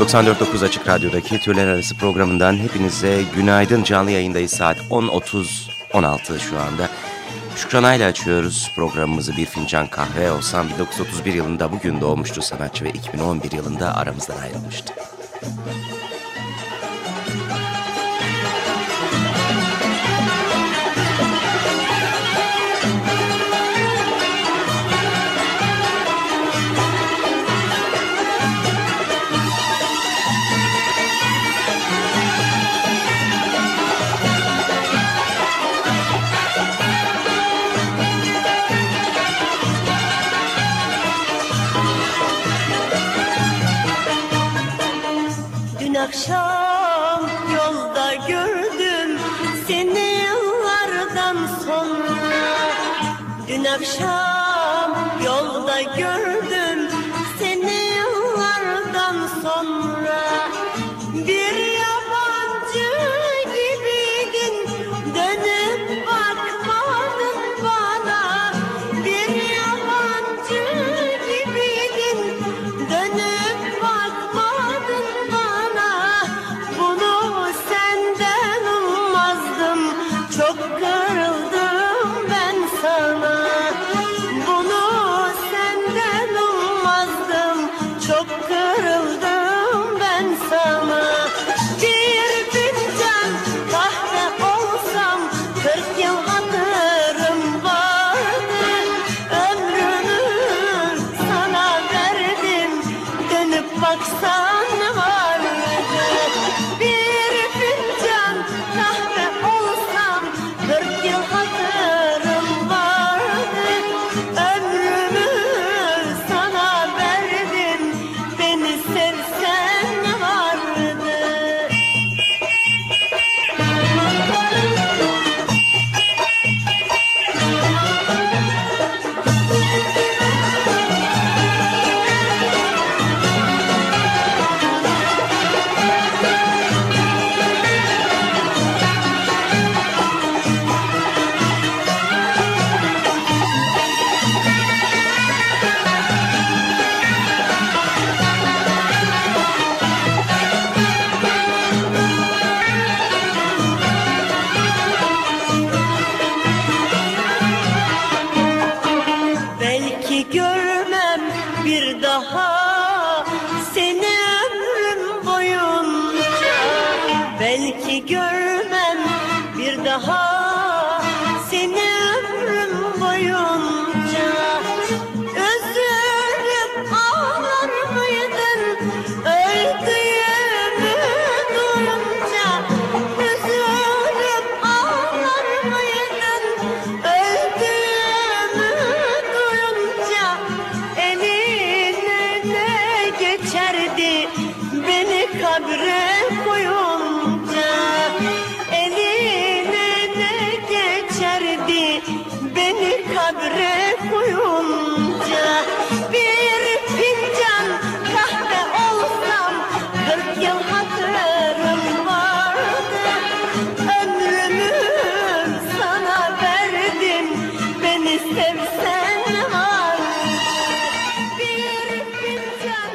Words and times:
94.9 0.00 0.64
Açık 0.64 0.88
Radyo'daki 0.88 1.40
Türler 1.40 1.66
Arası 1.66 1.96
programından 1.96 2.56
hepinize 2.56 3.22
günaydın. 3.34 3.82
Canlı 3.82 4.10
yayındayız 4.10 4.50
saat 4.50 4.78
10.30-16 4.78 6.38
şu 6.38 6.58
anda. 6.58 6.88
Şükran 7.56 7.82
açıyoruz 7.82 8.72
programımızı 8.76 9.36
Bir 9.36 9.46
Fincan 9.46 9.86
Kahve 9.86 10.32
olsam 10.32 10.68
1931 10.68 11.34
yılında 11.34 11.72
bugün 11.72 12.00
doğmuştu 12.00 12.42
sanatçı 12.42 12.84
ve 12.84 12.90
2011 12.90 13.52
yılında 13.52 13.96
aramızdan 13.96 14.38
ayrılmıştı. 14.38 14.94
Akşam 53.80 54.92
yolda 55.24 55.82
gördüm 55.82 56.69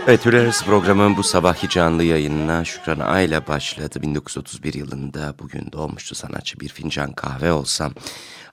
Evet 0.08 0.24
Türler 0.24 0.44
Arası 0.44 0.66
programının 0.66 1.18
bu 1.18 1.24
sabahki 1.24 1.70
canlı 1.70 2.04
yayınına 2.04 2.66
Şükran 2.66 3.00
Ayla 3.00 3.48
başladı. 3.48 4.02
1931 4.02 4.74
yılında 4.74 5.36
bugün 5.40 5.72
doğmuştu 5.72 6.16
sanatçı 6.16 6.60
Bir 6.60 6.70
Fincan 6.70 7.14
Kahve 7.14 7.52
Olsam 7.52 7.94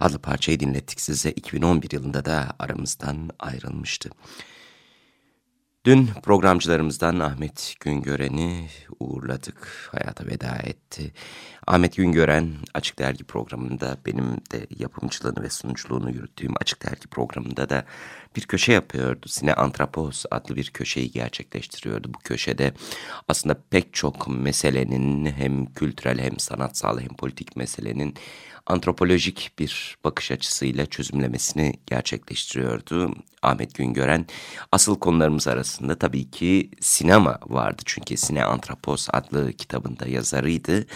adlı 0.01 0.19
parçayı 0.19 0.61
dinlettik 0.61 1.01
size. 1.01 1.31
2011 1.31 1.91
yılında 1.91 2.25
da 2.25 2.47
aramızdan 2.59 3.31
ayrılmıştı. 3.39 4.11
Dün 5.85 6.09
programcılarımızdan 6.23 7.19
Ahmet 7.19 7.75
Güngören'i 7.81 8.69
uğurladık, 9.01 9.89
hayata 9.93 10.27
veda 10.27 10.57
etti. 10.57 11.13
Ahmet 11.67 11.97
Güngören 11.97 12.53
Açık 12.75 12.99
Dergi 12.99 13.25
programında 13.25 13.97
benim 14.07 14.37
de 14.53 14.67
yapımcılığını 14.79 15.43
ve 15.43 15.51
sunuculuğunu 15.51 16.11
yürüttüğüm 16.11 16.55
Açık 16.61 16.83
Dergi 16.83 17.09
programında 17.09 17.69
da 17.69 17.85
bir 18.37 18.43
köşe 18.43 18.73
yapıyordu. 18.73 19.29
Sine 19.29 19.55
Antrapos 19.55 20.25
adlı 20.31 20.57
bir 20.57 20.71
köşeyi 20.71 21.11
gerçekleştiriyordu. 21.11 22.15
Bu 22.15 22.19
köşede 22.19 22.73
aslında 23.29 23.59
pek 23.71 23.95
çok 23.95 24.29
meselenin 24.29 25.27
hem 25.27 25.67
kültürel 25.67 26.19
hem 26.19 26.39
sanatsal 26.39 27.01
hem 27.01 27.17
politik 27.17 27.57
meselenin 27.57 28.15
antropolojik 28.67 29.51
bir 29.59 29.97
bakış 30.05 30.31
açısıyla 30.31 30.87
çözümlemesini 30.87 31.75
gerçekleştiriyordu. 31.87 33.15
Ahmet 33.43 33.75
Güngören 33.75 34.27
asıl 34.73 34.99
konularımız 34.99 35.49
arasında 35.49 35.99
tabii 35.99 36.31
ki 36.31 36.71
sinema 36.81 37.39
vardı. 37.47 37.83
Çünkü 37.85 38.17
Sine 38.17 38.45
Antropos 38.45 39.09
adlı 39.13 39.53
kitabında 39.53 40.09
yazarıydı. 40.09 40.87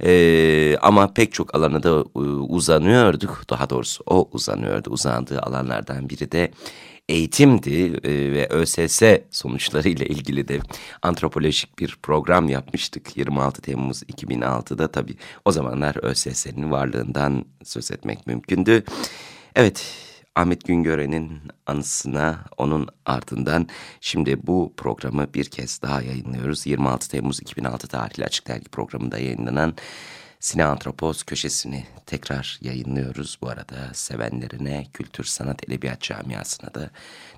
Ee, 0.00 0.76
ama 0.76 1.14
pek 1.14 1.32
çok 1.32 1.54
alana 1.54 1.82
da 1.82 1.88
e, 1.88 2.18
uzanıyorduk. 2.28 3.44
Daha 3.50 3.70
doğrusu 3.70 4.04
o 4.06 4.28
uzanıyordu. 4.32 4.90
Uzandığı 4.90 5.40
alanlardan 5.42 6.08
biri 6.08 6.32
de 6.32 6.50
eğitimdi 7.08 8.00
e, 8.04 8.32
ve 8.32 8.46
ÖSS 8.48 9.02
sonuçlarıyla 9.30 10.06
ilgili 10.06 10.48
de 10.48 10.60
antropolojik 11.02 11.78
bir 11.78 11.98
program 12.02 12.48
yapmıştık 12.48 13.16
26 13.16 13.62
Temmuz 13.62 14.02
2006'da 14.02 14.88
tabii 14.88 15.16
o 15.44 15.52
zamanlar 15.52 16.04
ÖSS'nin 16.04 16.70
varlığından 16.70 17.44
söz 17.64 17.90
etmek 17.90 18.26
mümkündü. 18.26 18.84
Evet 19.56 20.06
Ahmet 20.36 20.64
Güngören'in 20.64 21.40
anısına 21.66 22.44
onun 22.56 22.88
ardından 23.06 23.68
şimdi 24.00 24.46
bu 24.46 24.72
programı 24.76 25.34
bir 25.34 25.44
kez 25.44 25.82
daha 25.82 26.02
yayınlıyoruz. 26.02 26.66
26 26.66 27.10
Temmuz 27.10 27.40
2006 27.40 27.88
tarihli 27.88 28.24
Açık 28.24 28.48
Dergi 28.48 28.68
programında 28.68 29.18
yayınlanan 29.18 29.74
Sine 30.46 30.64
Antropos 30.64 31.22
köşesini 31.22 31.86
tekrar 32.06 32.58
yayınlıyoruz. 32.62 33.38
Bu 33.42 33.48
arada 33.48 33.94
sevenlerine, 33.94 34.86
kültür, 34.92 35.24
sanat, 35.24 35.68
edebiyat 35.68 36.00
camiasına 36.00 36.74
da 36.74 36.90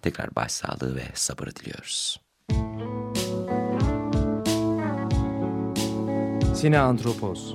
tekrar 0.02 0.34
başsağlığı 0.34 0.96
ve 0.96 1.02
sabır 1.14 1.46
diliyoruz. 1.46 2.20
Sine 6.55 6.78
Antropos 6.78 7.55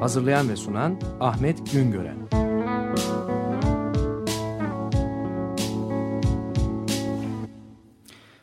Hazırlayan 0.00 0.48
ve 0.48 0.56
sunan 0.56 1.00
Ahmet 1.20 1.72
Güngören 1.72 2.28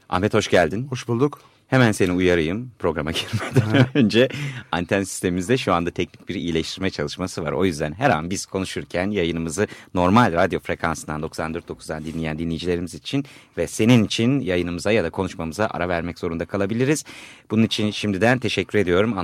Ahmet 0.10 0.34
hoş 0.34 0.50
geldin. 0.50 0.88
Hoş 0.88 1.08
bulduk. 1.08 1.53
Hemen 1.74 1.92
seni 1.92 2.12
uyarayım 2.12 2.72
programa 2.80 3.12
girmeden 3.64 3.88
önce. 3.94 4.28
Anten 4.72 5.04
sistemimizde 5.04 5.58
şu 5.58 5.74
anda 5.74 5.92
teknik 5.92 6.30
bir 6.30 6.36
iyileştirme 6.36 6.90
çalışması 6.90 7.44
var. 7.44 7.52
O 7.52 7.66
yüzden 7.66 7.94
her 7.94 8.10
an 8.10 8.30
biz 8.30 8.46
konuşurken 8.46 9.12
yayınımızı 9.12 9.68
normal 9.94 10.34
radyo 10.34 10.60
frekansından 10.60 11.22
94.9'dan 11.22 12.06
dinleyen 12.06 12.40
dinleyicilerimiz 12.40 12.94
için 12.94 13.26
ve 13.58 13.68
senin 13.68 14.04
için 14.04 14.40
yayınımıza 14.40 14.92
ya 14.92 15.04
da 15.04 15.10
konuşmamıza 15.10 15.68
ara 15.68 15.90
vermek 15.90 16.20
zorunda 16.20 16.46
kalabiliriz. 16.46 17.04
Bunun 17.52 17.64
için 17.64 17.92
şimdiden 17.92 18.40
teşekkür 18.40 18.80
ediyorum. 18.80 19.18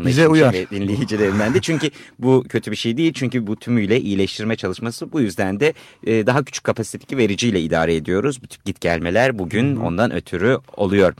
Ve 0.54 0.70
dinleyicilerimden 0.70 1.54
de. 1.54 1.62
Çünkü 1.62 1.90
bu 2.20 2.46
kötü 2.50 2.72
bir 2.72 2.76
şey 2.76 2.98
değil. 2.98 3.14
Çünkü 3.14 3.48
bu 3.48 3.56
tümüyle 3.56 4.02
iyileştirme 4.02 4.56
çalışması. 4.56 5.12
Bu 5.12 5.22
yüzden 5.22 5.60
de 5.60 5.74
e, 6.04 6.28
daha 6.28 6.44
küçük 6.44 6.64
kapasitedeki 6.64 7.18
vericiyle 7.18 7.62
idare 7.62 7.96
ediyoruz. 7.96 8.44
Bu 8.44 8.48
tip 8.48 8.66
git 8.66 8.82
gelmeler 8.82 9.40
bugün 9.40 9.76
ondan 9.76 10.12
ötürü 10.12 10.58
oluyor. 10.78 11.14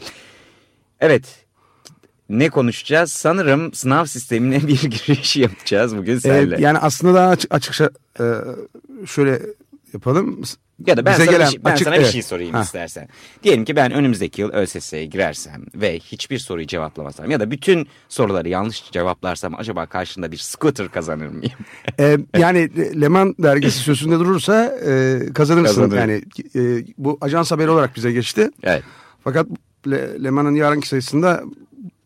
Evet. 1.02 1.46
Ne 2.30 2.50
konuşacağız? 2.50 3.12
Sanırım 3.12 3.74
sınav 3.74 4.06
sistemine 4.06 4.62
bir 4.68 4.82
giriş 4.82 5.36
yapacağız 5.36 5.98
bugün 5.98 6.20
seninle. 6.20 6.56
Ee, 6.58 6.62
yani 6.62 6.78
aslında 6.78 7.14
daha 7.14 7.30
açık, 7.30 7.54
açıkça 7.54 7.90
e, 8.20 8.24
şöyle 9.08 9.42
yapalım. 9.94 10.42
ya 10.88 10.98
da 10.98 11.06
ben 11.06 11.14
Bize 11.14 11.26
sana, 11.26 11.32
gelen 11.36 11.48
bir, 11.48 11.52
şey- 11.52 11.66
ben 11.66 11.72
açık- 11.72 11.84
sana 11.86 11.96
bir 11.96 12.02
evet. 12.02 12.12
şey 12.12 12.22
sorayım 12.22 12.54
Ha. 12.54 12.62
istersen. 12.62 13.08
Diyelim 13.44 13.66
ki 13.66 13.76
ben 13.76 13.92
önümüzdeki 13.92 14.42
yıl 14.42 14.50
ÖSS'ye 14.54 15.06
girersem 15.06 15.66
ve 15.76 16.00
hiçbir 16.00 16.40
soruyu 16.40 16.68
cevaplamasam 16.68 17.32
ya 17.32 17.40
da 17.40 17.52
bütün 17.52 17.88
soruları 18.10 18.50
yanlış 18.50 18.92
cevaplarsam 18.92 19.56
acaba 19.56 19.86
karşında 19.86 20.32
bir 20.32 20.38
scooter 20.38 20.90
kazanır 20.90 21.28
mıyım? 21.28 21.52
Ee, 22.00 22.18
yani 22.38 22.70
Leman 23.02 23.36
dergisi 23.40 23.80
sözünde 23.80 24.20
durursa 24.20 24.66
e, 24.66 25.20
kazanırsın. 25.34 25.82
Kazanırım. 25.82 25.98
Yani 25.98 26.24
e, 26.56 26.86
bu 26.98 27.18
ajans 27.22 27.52
haberi 27.52 27.70
olarak 27.70 27.96
bize 27.96 28.12
geçti. 28.12 28.50
evet. 28.64 28.84
Fakat 29.24 29.48
Le, 29.88 30.24
Leman'ın 30.24 30.56
yarınki 30.56 30.88
sayısında 30.88 31.44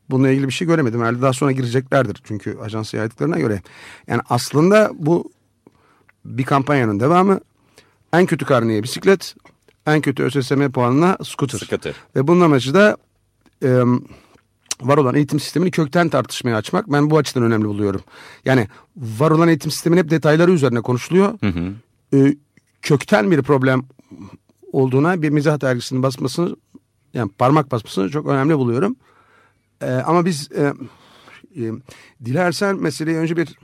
bununla 0.09 0.29
ilgili 0.29 0.47
bir 0.47 0.53
şey 0.53 0.67
göremedim. 0.67 0.99
Herhalde 0.99 1.21
daha 1.21 1.33
sonra 1.33 1.51
gireceklerdir. 1.51 2.21
Çünkü 2.23 2.57
ajansa 2.57 2.97
yaydıklarına 2.97 3.39
göre. 3.39 3.61
Yani 4.07 4.21
aslında 4.29 4.91
bu 4.95 5.31
bir 6.25 6.43
kampanyanın 6.43 6.99
devamı. 6.99 7.39
En 8.13 8.25
kötü 8.25 8.45
karneye 8.45 8.83
bisiklet, 8.83 9.35
en 9.87 10.01
kötü 10.01 10.23
ÖSSM 10.23 10.71
puanına 10.71 11.17
scooter. 11.23 11.59
Scooter. 11.59 11.95
Ve 12.15 12.27
bunun 12.27 12.41
amacı 12.41 12.73
da 12.73 12.97
e, 13.63 13.81
var 14.81 14.97
olan 14.97 15.15
eğitim 15.15 15.39
sistemini 15.39 15.71
kökten 15.71 16.09
tartışmaya 16.09 16.55
açmak. 16.55 16.91
Ben 16.91 17.09
bu 17.09 17.17
açıdan 17.17 17.43
önemli 17.43 17.65
buluyorum. 17.65 18.01
Yani 18.45 18.67
var 18.97 19.31
olan 19.31 19.47
eğitim 19.47 19.71
sistemin 19.71 19.97
hep 19.97 20.09
detayları 20.09 20.51
üzerine 20.51 20.81
konuşuluyor. 20.81 21.39
Hı 21.39 21.47
hı. 21.47 21.73
E, 22.17 22.35
kökten 22.81 23.31
bir 23.31 23.41
problem 23.41 23.85
olduğuna 24.71 25.21
bir 25.21 25.29
mizah 25.29 25.61
dergisinin 25.61 26.03
basmasını 26.03 26.55
yani 27.13 27.31
parmak 27.31 27.71
basmasını 27.71 28.09
çok 28.09 28.27
önemli 28.27 28.57
buluyorum. 28.57 28.95
E, 29.81 29.91
ama 29.91 30.25
biz 30.25 30.49
e, 30.51 30.73
e, 31.55 31.71
dilersen 32.25 32.75
meseleyi 32.75 33.17
önce 33.17 33.37
bir 33.37 33.57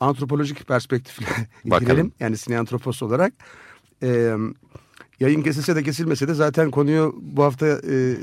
antropolojik 0.00 0.68
perspektifle 0.68 1.26
girelim. 1.78 2.12
Yani 2.20 2.36
sine 2.36 2.58
antropos 2.58 3.02
olarak. 3.02 3.32
E, 4.02 4.36
yayın 5.20 5.42
kesilse 5.42 5.76
de 5.76 5.82
kesilmese 5.82 6.28
de 6.28 6.34
zaten 6.34 6.70
konuyu 6.70 7.14
bu 7.22 7.44
hafta 7.44 7.66
e, 7.66 8.16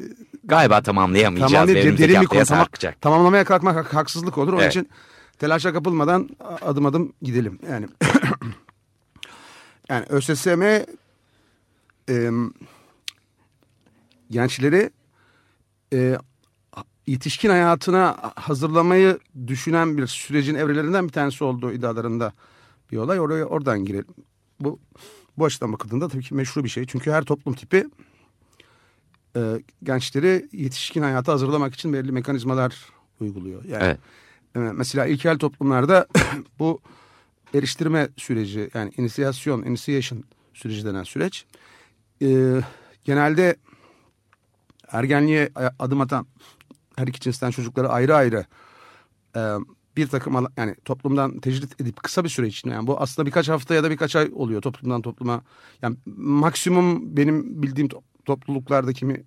Galiba 0.44 0.81
tamamlayamayacağız 0.81 1.51
Tamam 1.51 1.68
ve 1.68 1.74
değil, 1.74 1.86
önümüzdeki 1.86 2.09
derin 2.13 2.21
bir 2.21 2.27
konu. 2.27 2.45
Tamam- 2.45 2.68
tamamlamaya 3.01 3.44
kalkmak 3.44 3.75
hak- 3.75 3.94
haksızlık 3.94 4.38
olur. 4.38 4.53
Onun 4.53 4.62
Evet. 4.62 4.71
için 4.71 4.89
telaşa 5.39 5.74
kapılmadan 5.74 6.30
adım 6.62 6.86
adım 6.86 7.13
gidelim. 7.21 7.59
Yani 7.69 7.88
yani 9.89 10.06
ÖSSM 10.09 10.62
e, 10.62 12.30
gençleri 14.31 14.89
e, 15.94 16.18
yetişkin 17.07 17.50
hayatına 17.50 18.31
hazırlamayı 18.36 19.19
düşünen 19.48 19.98
bir 19.98 20.07
sürecin 20.07 20.56
evrelerinden 20.56 21.07
bir 21.07 21.13
tanesi 21.13 21.44
olduğu 21.44 21.72
iddialarında 21.72 22.33
bir 22.92 22.98
olay. 22.98 23.19
Oraya 23.19 23.45
oradan 23.45 23.86
girelim. 23.86 24.16
Bu 24.60 24.80
bu 25.38 25.45
açıdan 25.45 25.74
bakıldığında 25.74 26.07
tabii 26.07 26.24
ki 26.24 26.36
meşru 26.36 26.63
bir 26.63 26.69
şey. 26.69 26.86
Çünkü 26.86 27.12
her 27.12 27.24
toplum 27.24 27.54
tipi 27.54 27.88
e, 29.36 29.62
gençleri 29.83 30.50
yetişkin 30.51 31.01
hayata 31.01 31.33
hazırlamak 31.33 31.74
için 31.74 31.94
belirli 31.94 32.12
mekanizmalar 32.12 32.86
uyguluyor. 33.19 33.63
Yani 33.66 33.83
Evet. 33.83 34.00
e, 34.56 34.60
mesela 34.60 35.06
ilkel 35.06 35.38
toplumlarda 35.38 36.07
bu 36.60 36.81
eriştirme 37.54 38.10
süreci 38.18 38.69
yani 38.74 38.92
inisiyasyon, 38.98 39.63
initiation 39.63 40.24
süreci 40.54 40.86
denen 40.86 41.04
süreç 41.04 41.45
e, 42.21 42.62
genelde 43.04 43.56
ergenliğe 44.99 45.49
adım 45.80 46.02
atan 46.02 46.28
her 46.95 47.07
iki 47.07 47.19
cinsten 47.19 47.52
çocukları 47.52 47.90
ayrı 47.90 48.16
ayrı 48.16 48.45
e, 49.35 49.42
bir 49.97 50.07
takım 50.07 50.47
yani 50.57 50.75
toplumdan 50.85 51.40
tecrit 51.40 51.81
edip 51.81 52.04
kısa 52.04 52.23
bir 52.23 52.30
süre 52.30 52.47
içinde 52.47 52.73
yani 52.73 52.87
bu 52.87 53.02
aslında 53.02 53.25
birkaç 53.25 53.49
hafta 53.49 53.75
ya 53.75 53.83
da 53.83 53.90
birkaç 53.92 54.16
ay 54.16 54.31
oluyor 54.35 54.61
toplumdan 54.61 55.02
topluma. 55.02 55.42
Yani 55.81 55.97
maksimum 56.18 57.18
benim 57.18 57.64
bildiğim 57.64 57.87
to- 57.87 58.02
topluluklarda 58.25 58.94
kimi 58.94 59.23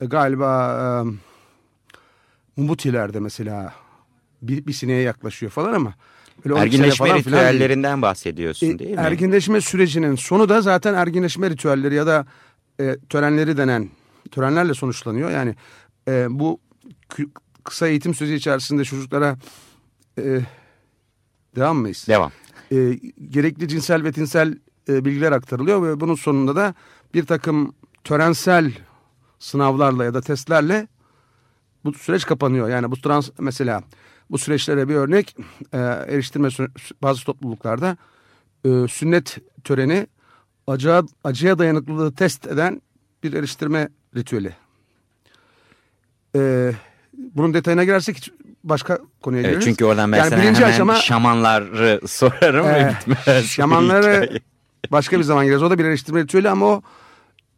e, 0.00 0.06
galiba 0.06 0.78
e, 2.56 2.60
Mubuti'lerde 2.60 3.20
mesela 3.20 3.74
bir, 4.42 4.66
bir 4.66 4.72
sineye 4.72 5.02
yaklaşıyor 5.02 5.52
falan 5.52 5.72
ama 5.72 5.94
böyle 6.44 6.54
12 6.54 6.76
sene 6.76 6.86
Erginleşme 6.86 7.08
falan 7.08 7.18
ritüellerinden 7.18 8.02
bahsediyorsun 8.02 8.66
E, 8.66 8.78
değil 8.78 8.90
mi? 8.90 8.96
Erginleşme 9.00 9.60
sürecinin 9.60 10.14
sonu 10.14 10.48
da 10.48 10.60
zaten 10.60 10.94
erginleşme 10.94 11.50
ritüelleri 11.50 11.94
ya 11.94 12.06
da 12.06 12.26
e, 12.80 12.96
törenleri 13.08 13.56
denen 13.56 13.88
törenlerle 14.30 14.74
sonuçlanıyor. 14.74 15.30
Yani 15.30 15.54
e, 16.08 16.26
bu 16.30 16.60
kısa 17.64 17.88
eğitim 17.88 18.14
süreci 18.14 18.34
içerisinde 18.34 18.84
çocuklara 18.84 19.36
e, 20.18 20.40
devam 21.56 21.76
mıyız? 21.76 22.04
Devam. 22.08 22.32
E, 22.72 22.76
gerekli 23.30 23.68
cinsel 23.68 24.04
ve 24.04 24.12
tinsel 24.12 24.58
e, 24.88 25.04
bilgiler 25.04 25.32
aktarılıyor 25.32 25.82
ve 25.82 26.00
bunun 26.00 26.14
sonunda 26.14 26.56
da 26.56 26.74
bir 27.14 27.26
takım 27.26 27.74
törensel 28.04 28.72
sınavlarla 29.38 30.04
ya 30.04 30.14
da 30.14 30.20
testlerle 30.20 30.88
bu 31.84 31.92
süreç 31.92 32.26
kapanıyor. 32.26 32.68
Yani 32.68 32.90
bu 32.90 32.96
trans 33.00 33.30
mesela 33.38 33.82
bu 34.30 34.38
süreçlere 34.38 34.88
bir 34.88 34.94
örnek 34.94 35.36
e, 35.72 35.78
eriştirme 35.78 36.48
bazı 37.02 37.24
topluluklarda 37.24 37.96
e, 38.64 38.88
sünnet 38.88 39.38
töreni 39.64 40.06
acıya, 40.66 41.02
acıya 41.24 41.58
dayanıklılığı 41.58 42.14
test 42.14 42.46
eden 42.46 42.82
bir 43.22 43.32
eriştirme 43.32 43.88
ritüeli. 44.16 44.52
E, 46.36 46.72
bunun 47.34 47.54
detayına 47.54 47.84
girersek 47.84 48.30
başka 48.64 48.98
konuya 49.22 49.40
Evet, 49.40 49.50
gireriz. 49.50 49.64
çünkü 49.64 49.84
oradan 49.84 50.12
ben 50.12 50.18
Yani 50.18 50.30
sana 50.30 50.42
birinci 50.42 50.60
hemen 50.60 50.72
aşama- 50.72 50.94
şamanları 51.00 52.00
sorarım 52.08 52.66
ve 52.66 52.78
Ee, 52.78 52.94
bitmez. 53.10 53.46
şamanları 53.46 54.38
başka 54.92 55.18
bir 55.18 55.24
zaman 55.24 55.44
gireriz. 55.44 55.62
O 55.62 55.70
da 55.70 55.78
bir 55.78 55.84
eriştirme 55.84 56.20
ritüeli 56.22 56.48
ama 56.50 56.66
o 56.66 56.82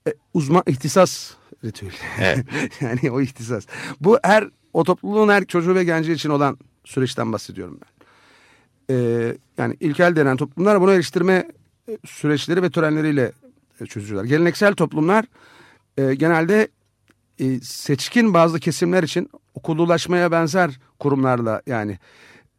e, 0.09 0.15
uzman 0.35 0.63
ihtisas 0.67 1.31
ritüeli. 1.65 1.93
Evet. 2.21 2.47
yani 2.81 3.11
o 3.11 3.21
ihtisas. 3.21 3.67
Bu 4.01 4.19
her 4.23 4.49
o 4.73 4.85
topluluğun 4.85 5.29
her 5.29 5.45
çocuğu 5.45 5.75
ve 5.75 5.85
genci 5.85 6.13
için 6.13 6.31
olan 6.31 6.59
süreçten 6.85 7.33
bahsediyorum 7.33 7.81
ben. 7.83 7.89
Ee, 8.91 9.37
yani 9.59 9.77
ilkel 9.81 10.17
denen 10.17 10.37
toplumlar 10.37 10.81
bunu 10.81 10.93
eriştirme 10.93 11.49
e, 11.89 11.99
süreçleri 12.07 12.63
ve 12.63 12.71
törenleriyle 12.71 13.33
e, 13.81 13.87
çözüyorlar. 13.87 14.29
Geleneksel 14.29 14.75
toplumlar 14.75 15.25
e, 15.99 16.15
genelde 16.15 16.69
e, 17.39 17.61
seçkin 17.61 18.35
bazı 18.35 18.61
kesimler 18.61 19.03
için 19.03 19.31
okullulaşmaya 19.55 20.33
benzer 20.33 20.81
kurumlarla 20.99 21.63
yani 21.67 21.99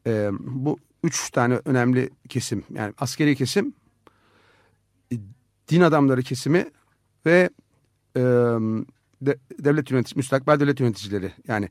e, 0.08 0.30
bu 0.40 0.78
üç 1.04 1.30
tane 1.30 1.60
önemli 1.66 2.10
kesim 2.30 2.64
yani 2.74 2.94
askeri 2.98 3.36
kesim, 3.36 3.74
e, 5.12 5.16
din 5.70 5.82
adamları 5.82 6.22
kesimi 6.22 6.66
ve 7.26 7.50
e, 8.18 8.22
de, 9.22 9.38
devlet 9.60 9.92
yönetici, 9.92 10.18
müstakbel 10.18 10.60
devlet 10.60 10.80
yöneticileri. 10.80 11.34
Yani, 11.48 11.70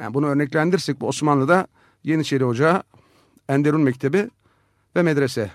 yani 0.00 0.14
bunu 0.14 0.26
örneklendirsek 0.26 1.00
bu 1.00 1.08
Osmanlı'da 1.08 1.66
Yeniçeri 2.04 2.44
Ocağı, 2.44 2.82
Enderun 3.48 3.80
Mektebi 3.80 4.30
ve 4.96 5.02
medrese. 5.02 5.50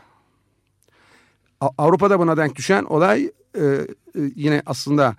A- 1.62 1.70
Avrupa'da 1.78 2.20
buna 2.20 2.38
denk 2.38 2.56
düşen 2.56 2.84
olay 2.84 3.32
e, 3.56 3.62
e, 3.62 3.86
yine 4.36 4.62
aslında 4.66 5.16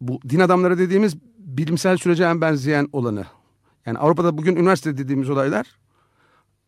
bu 0.00 0.20
din 0.28 0.40
adamları 0.40 0.78
dediğimiz 0.78 1.16
bilimsel 1.38 1.96
sürece 1.96 2.24
en 2.24 2.40
benzeyen 2.40 2.88
olanı. 2.92 3.26
Yani 3.86 3.98
Avrupa'da 3.98 4.38
bugün 4.38 4.56
üniversite 4.56 4.98
dediğimiz 4.98 5.30
olaylar 5.30 5.66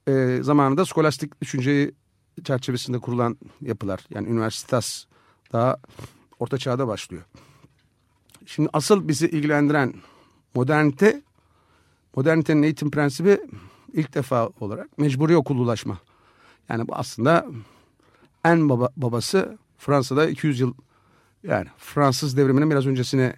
e, 0.09 0.39
zamanında 0.43 0.85
skolastik 0.85 1.41
düşünceyi 1.41 1.95
çerçevesinde 2.45 2.99
kurulan 2.99 3.39
yapılar. 3.61 4.01
Yani 4.11 4.29
üniversitas 4.29 5.05
daha 5.53 5.77
orta 6.39 6.59
çağda 6.59 6.89
başlıyor. 6.89 7.23
Şimdi 8.47 8.69
asıl 8.73 9.09
bizi 9.09 9.29
ilgilendiren 9.29 9.95
modernite, 10.55 11.23
modernitenin 12.17 12.63
eğitim 12.63 12.91
prensibi 12.91 13.41
ilk 13.93 14.15
defa 14.15 14.49
olarak 14.61 14.99
mecburi 14.99 15.37
okullulaşma. 15.37 15.99
Yani 16.69 16.89
bu 16.89 16.95
aslında 16.95 17.47
en 18.45 18.69
baba, 18.69 18.89
babası 18.97 19.59
Fransa'da 19.79 20.29
200 20.29 20.61
yıl 20.61 20.75
yani 21.43 21.67
Fransız 21.79 22.37
devriminin 22.37 22.71
biraz 22.71 22.87
öncesine 22.87 23.35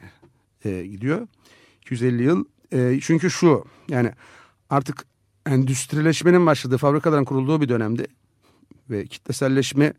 e, 0.64 0.86
gidiyor. 0.86 1.26
250 1.82 2.22
yıl. 2.22 2.44
E, 2.72 2.98
çünkü 3.02 3.30
şu 3.30 3.64
yani 3.88 4.12
artık 4.70 5.04
endüstrileşmenin 5.46 6.46
başladığı, 6.46 6.78
fabrikaların 6.78 7.24
kurulduğu 7.24 7.60
bir 7.60 7.68
dönemde 7.68 8.06
ve 8.90 9.06
kitleselleşme, 9.06 9.92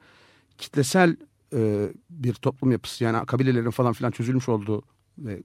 kitlesel 0.58 1.18
e, 1.56 1.90
bir 2.10 2.34
toplum 2.34 2.72
yapısı 2.72 3.04
yani 3.04 3.26
kabilelerin 3.26 3.70
falan 3.70 3.94
filan 3.94 4.12
çözülmüş 4.12 4.50
olduğu 4.50 4.84
ve 5.18 5.44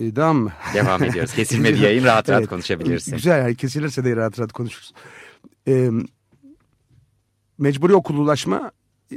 e, 0.00 0.16
devam 0.16 0.36
mı? 0.36 0.52
Devam 0.74 1.04
ediyoruz. 1.04 1.34
Kesilmedi 1.34 1.78
yayın 1.82 2.04
rahat 2.04 2.28
rahat 2.28 2.40
Evet. 2.40 2.50
konuşabilirsin. 2.50 3.16
Güzel 3.16 3.38
yani 3.38 3.54
kesilirse 3.54 4.04
de 4.04 4.16
rahat 4.16 4.38
rahat 4.38 4.52
konuşuruz. 4.52 4.92
E, 5.68 5.90
mecburi 7.58 7.94
okullulaşma 7.94 8.72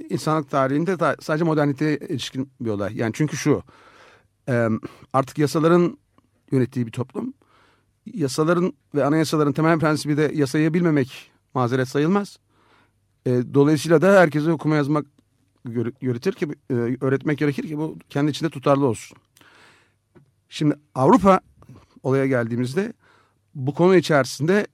insanlık 0.10 0.50
tarihinde 0.50 0.98
ta- 0.98 1.16
sadece 1.22 1.44
moderniteye 1.44 1.98
ilişkin 1.98 2.52
bir 2.62 2.70
olay. 2.70 2.98
Yani 2.98 3.12
çünkü 3.16 3.38
şu 3.38 3.64
artık 5.14 5.38
yasaların 5.38 5.98
yönettiği 6.52 6.88
bir 6.88 6.92
toplum. 6.92 7.34
Yasaların 8.06 8.74
ve 8.96 9.06
anayasaların 9.06 9.54
temel 9.54 9.80
prensibi 9.80 10.18
de 10.18 10.32
yasayı 10.34 10.74
bilmemek 10.74 11.32
mazeret 11.54 11.88
sayılmaz. 11.88 12.38
Dolayısıyla 13.26 14.02
da 14.02 14.20
herkese 14.22 14.52
okuma 14.52 14.76
yazmak 14.76 15.06
öğretir 16.02 16.34
ki 16.34 16.48
öğretmek 17.02 17.38
gerekir 17.38 17.68
ki 17.68 17.78
bu 17.78 17.98
kendi 18.10 18.32
içinde 18.32 18.50
tutarlı 18.50 18.86
olsun. 18.86 19.18
Şimdi 20.50 20.76
Avrupa 20.96 21.40
olaya 22.04 22.26
geldiğimizde 22.26 22.94
bu 23.56 23.74
konu 23.74 23.96
içerisinde 23.96 24.68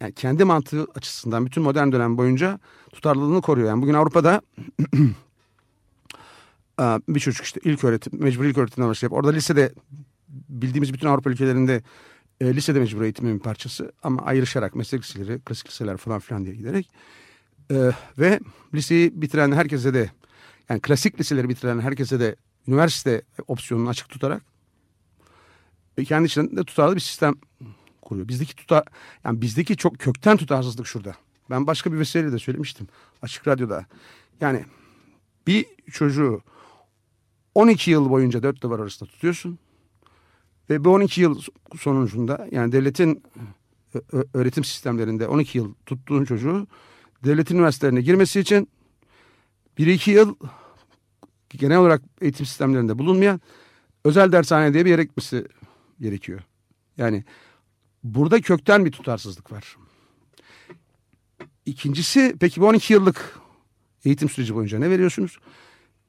yani 0.00 0.14
kendi 0.14 0.44
mantığı 0.44 0.86
açısından 0.94 1.46
bütün 1.46 1.62
modern 1.62 1.92
dönem 1.92 2.18
boyunca 2.18 2.60
tutarlılığını 2.92 3.42
koruyor. 3.42 3.68
Yani 3.68 3.82
bugün 3.82 3.94
Avrupa'da 3.94 4.42
bir 7.08 7.20
çocuk 7.20 7.44
işte 7.44 7.60
ilk 7.64 7.84
öğretim, 7.84 8.22
mecburi 8.22 8.48
ilk 8.48 8.58
öğretimden 8.58 8.90
başlayıp 8.90 9.12
orada 9.12 9.30
lisede 9.30 9.72
bildiğimiz 10.28 10.92
bütün 10.92 11.08
Avrupa 11.08 11.30
ülkelerinde 11.30 11.82
e, 12.40 12.54
lisede 12.54 12.78
mecburi 12.78 13.04
eğitimin 13.04 13.34
bir 13.34 13.42
parçası 13.42 13.92
ama 14.02 14.22
ayrışarak 14.22 14.74
meslek 14.74 15.02
liseleri, 15.02 15.40
klasik 15.40 15.68
liseler 15.68 15.96
falan 15.96 16.20
filan 16.20 16.44
diye 16.44 16.54
giderek 16.54 16.90
e, 17.70 17.90
ve 18.18 18.40
liseyi 18.74 19.22
bitiren 19.22 19.52
herkese 19.52 19.94
de 19.94 20.10
yani 20.68 20.80
klasik 20.80 21.20
liseleri 21.20 21.48
bitiren 21.48 21.80
herkese 21.80 22.20
de 22.20 22.36
üniversite 22.68 23.22
opsiyonunu 23.48 23.88
açık 23.88 24.08
tutarak 24.08 24.42
e, 25.98 26.04
kendi 26.04 26.26
içinde 26.26 26.64
tutarlı 26.64 26.94
bir 26.94 27.00
sistem 27.00 27.34
kuruyor. 28.04 28.28
Bizdeki 28.28 28.56
tutar 28.56 28.84
yani 29.24 29.40
bizdeki 29.40 29.76
çok 29.76 29.98
kökten 29.98 30.36
tutarsızlık 30.36 30.86
şurada. 30.86 31.14
Ben 31.50 31.66
başka 31.66 31.92
bir 31.92 31.98
vesileyle 31.98 32.32
de 32.32 32.38
söylemiştim 32.38 32.88
açık 33.22 33.48
radyoda. 33.48 33.86
Yani 34.40 34.64
bir 35.46 35.66
çocuğu 35.92 36.40
12 37.54 37.90
yıl 37.90 38.10
boyunca 38.10 38.42
dört 38.42 38.62
duvar 38.62 38.78
arasında 38.78 39.10
tutuyorsun. 39.10 39.58
Ve 40.70 40.84
bu 40.84 40.90
12 40.90 41.20
yıl 41.20 41.40
sonucunda 41.78 42.48
yani 42.50 42.72
devletin 42.72 43.22
öğretim 44.34 44.64
sistemlerinde 44.64 45.28
12 45.28 45.58
yıl 45.58 45.74
tuttuğun 45.86 46.24
çocuğu 46.24 46.66
devletin 47.24 47.56
üniversitelerine 47.56 48.00
girmesi 48.00 48.40
için 48.40 48.68
1-2 49.78 50.10
yıl 50.10 50.34
genel 51.48 51.78
olarak 51.78 52.02
eğitim 52.20 52.46
sistemlerinde 52.46 52.98
bulunmayan 52.98 53.40
özel 54.04 54.32
dershane 54.32 54.74
diye 54.74 54.84
bir 54.84 54.90
yere 54.90 55.04
gitmesi 55.04 55.46
gerekiyor. 56.00 56.40
Yani 56.96 57.24
burada 58.04 58.40
kökten 58.40 58.84
bir 58.84 58.90
tutarsızlık 58.90 59.52
var. 59.52 59.76
İkincisi 61.66 62.36
peki 62.40 62.60
bu 62.60 62.66
12 62.66 62.92
yıllık 62.92 63.40
eğitim 64.04 64.28
süreci 64.28 64.54
boyunca 64.54 64.78
ne 64.78 64.90
veriyorsunuz? 64.90 65.38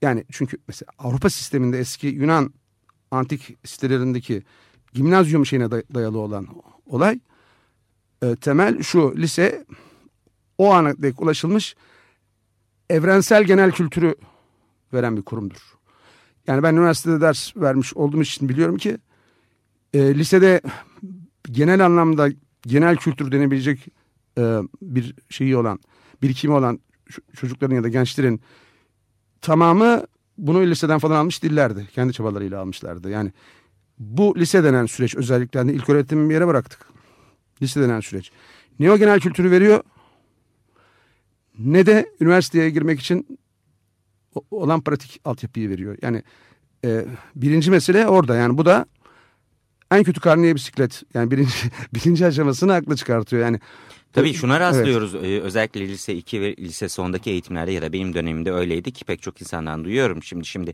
Yani 0.01 0.25
çünkü 0.31 0.57
mesela 0.67 0.89
Avrupa 0.97 1.29
sisteminde 1.29 1.79
eski 1.79 2.07
Yunan 2.07 2.53
antik 3.11 3.57
sitelerindeki 3.67 4.43
gimnazyum 4.93 5.45
şeyine 5.45 5.65
day- 5.65 5.93
dayalı 5.93 6.19
olan 6.19 6.47
olay 6.85 7.19
e, 8.23 8.35
temel 8.35 8.83
şu 8.83 9.13
lise 9.17 9.65
o 10.57 10.73
ana 10.73 11.01
dek 11.01 11.21
ulaşılmış 11.21 11.75
evrensel 12.89 13.43
genel 13.43 13.71
kültürü 13.71 14.15
veren 14.93 15.17
bir 15.17 15.21
kurumdur. 15.21 15.75
Yani 16.47 16.63
ben 16.63 16.73
üniversitede 16.73 17.21
ders 17.21 17.57
vermiş 17.57 17.93
olduğum 17.93 18.21
için 18.21 18.49
biliyorum 18.49 18.77
ki 18.77 18.97
e, 19.93 20.15
lisede 20.15 20.61
genel 21.51 21.85
anlamda 21.85 22.29
genel 22.61 22.97
kültür 22.97 23.31
denebilecek 23.31 23.87
e, 24.37 24.59
bir 24.81 25.15
şeyi 25.29 25.57
olan, 25.57 25.79
birikimi 26.21 26.53
olan 26.53 26.79
çocukların 27.33 27.75
ya 27.75 27.83
da 27.83 27.87
gençlerin 27.87 28.41
tamamı 29.41 30.03
bunu 30.37 30.61
liseden 30.61 30.99
falan 30.99 31.15
almış 31.15 31.43
dillerdi. 31.43 31.87
Kendi 31.93 32.13
çabalarıyla 32.13 32.61
almışlardı. 32.61 33.09
Yani 33.09 33.31
bu 33.99 34.35
lise 34.37 34.63
denen 34.63 34.85
süreç 34.85 35.15
özellikle 35.15 35.59
hani 35.59 35.71
ilk 35.71 35.89
öğretimi 35.89 36.29
bir 36.29 36.33
yere 36.33 36.47
bıraktık. 36.47 36.87
Lise 37.61 37.81
denen 37.81 37.99
süreç. 37.99 38.31
Ne 38.79 38.91
o 38.91 38.97
genel 38.97 39.19
kültürü 39.19 39.51
veriyor 39.51 39.83
ne 41.59 41.85
de 41.85 42.11
üniversiteye 42.21 42.69
girmek 42.69 42.99
için 42.99 43.39
olan 44.51 44.81
pratik 44.81 45.21
altyapıyı 45.25 45.69
veriyor. 45.69 45.97
Yani 46.01 46.23
e, 46.85 47.05
birinci 47.35 47.71
mesele 47.71 48.07
orada. 48.07 48.35
Yani 48.35 48.57
bu 48.57 48.65
da 48.65 48.85
en 49.91 50.03
kötü 50.03 50.21
karneye 50.21 50.55
bisiklet. 50.55 51.03
Yani 51.13 51.31
birinci, 51.31 51.53
birinci 51.93 52.25
aşamasını 52.25 52.73
akla 52.73 52.95
çıkartıyor. 52.95 53.43
Yani 53.43 53.59
Tabii 54.15 54.33
şuna 54.33 54.59
rastlıyoruz 54.59 55.15
Ee, 55.15 55.39
özellikle 55.41 55.87
lise 55.87 56.13
2 56.15 56.41
ve 56.41 56.57
lise 56.57 56.89
sondaki 56.89 57.29
eğitimlerde 57.31 57.71
ya 57.71 57.81
da 57.81 57.93
benim 57.93 58.13
dönemimde 58.13 58.51
öyleydi 58.51 58.91
ki 58.91 59.05
pek 59.05 59.21
çok 59.21 59.41
insandan 59.41 59.83
duyuyorum 59.85 60.23
şimdi 60.23 60.45
şimdi 60.45 60.73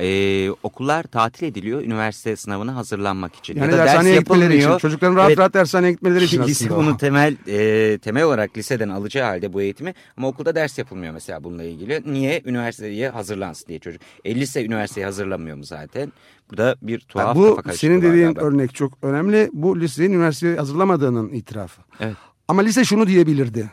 Ee, 0.00 0.50
okullar 0.62 1.02
tatil 1.02 1.46
ediliyor 1.46 1.82
üniversite 1.82 2.36
sınavına 2.36 2.76
hazırlanmak 2.76 3.34
için 3.34 3.56
Yani 3.56 3.66
ya 3.66 3.72
da 3.72 3.76
ders 3.78 3.86
dershaneye 3.88 4.16
gitmeleri 4.18 4.56
için. 4.58 4.78
Çocukların 4.78 5.16
rahat 5.16 5.28
Evet. 5.28 5.38
rahat 5.38 5.54
dershaneye 5.54 5.92
gitmeleri 5.92 6.24
için 6.24 6.42
Lise 6.42 6.64
aslında. 6.64 6.80
bunu 6.80 6.96
temel 6.96 7.36
e, 7.48 7.98
temel 7.98 8.22
olarak 8.24 8.56
liseden 8.58 8.88
alacağı 8.88 9.26
halde 9.28 9.52
bu 9.52 9.62
eğitimi 9.62 9.94
ama 10.16 10.28
okulda 10.28 10.54
ders 10.54 10.78
yapılmıyor 10.78 11.12
mesela 11.12 11.44
bununla 11.44 11.64
ilgili. 11.64 12.02
Niye? 12.12 12.42
Üniversiteye 12.44 13.08
hazırlansın 13.08 13.68
diye 13.68 13.78
çocuk. 13.78 14.02
E, 14.24 14.34
lise 14.34 14.64
üniversiteye 14.64 15.06
hazırlamıyor 15.06 15.56
mu 15.56 15.64
zaten? 15.64 16.12
Burada 16.50 16.76
bir 16.82 17.00
tuhaf 17.00 17.26
Ha, 17.28 17.34
bu 17.34 17.60
senin 17.72 18.02
dediğin 18.02 18.24
galiba. 18.24 18.40
örnek 18.40 18.74
çok 18.74 18.92
önemli. 19.02 19.50
Bu 19.52 19.80
lisenin 19.80 20.12
üniversiteye 20.12 20.56
hazırlamadığının 20.56 21.28
itirafı. 21.32 21.82
Evet. 22.00 22.16
Ama 22.52 22.62
lise 22.62 22.84
şunu 22.84 23.06
diyebilirdi. 23.06 23.70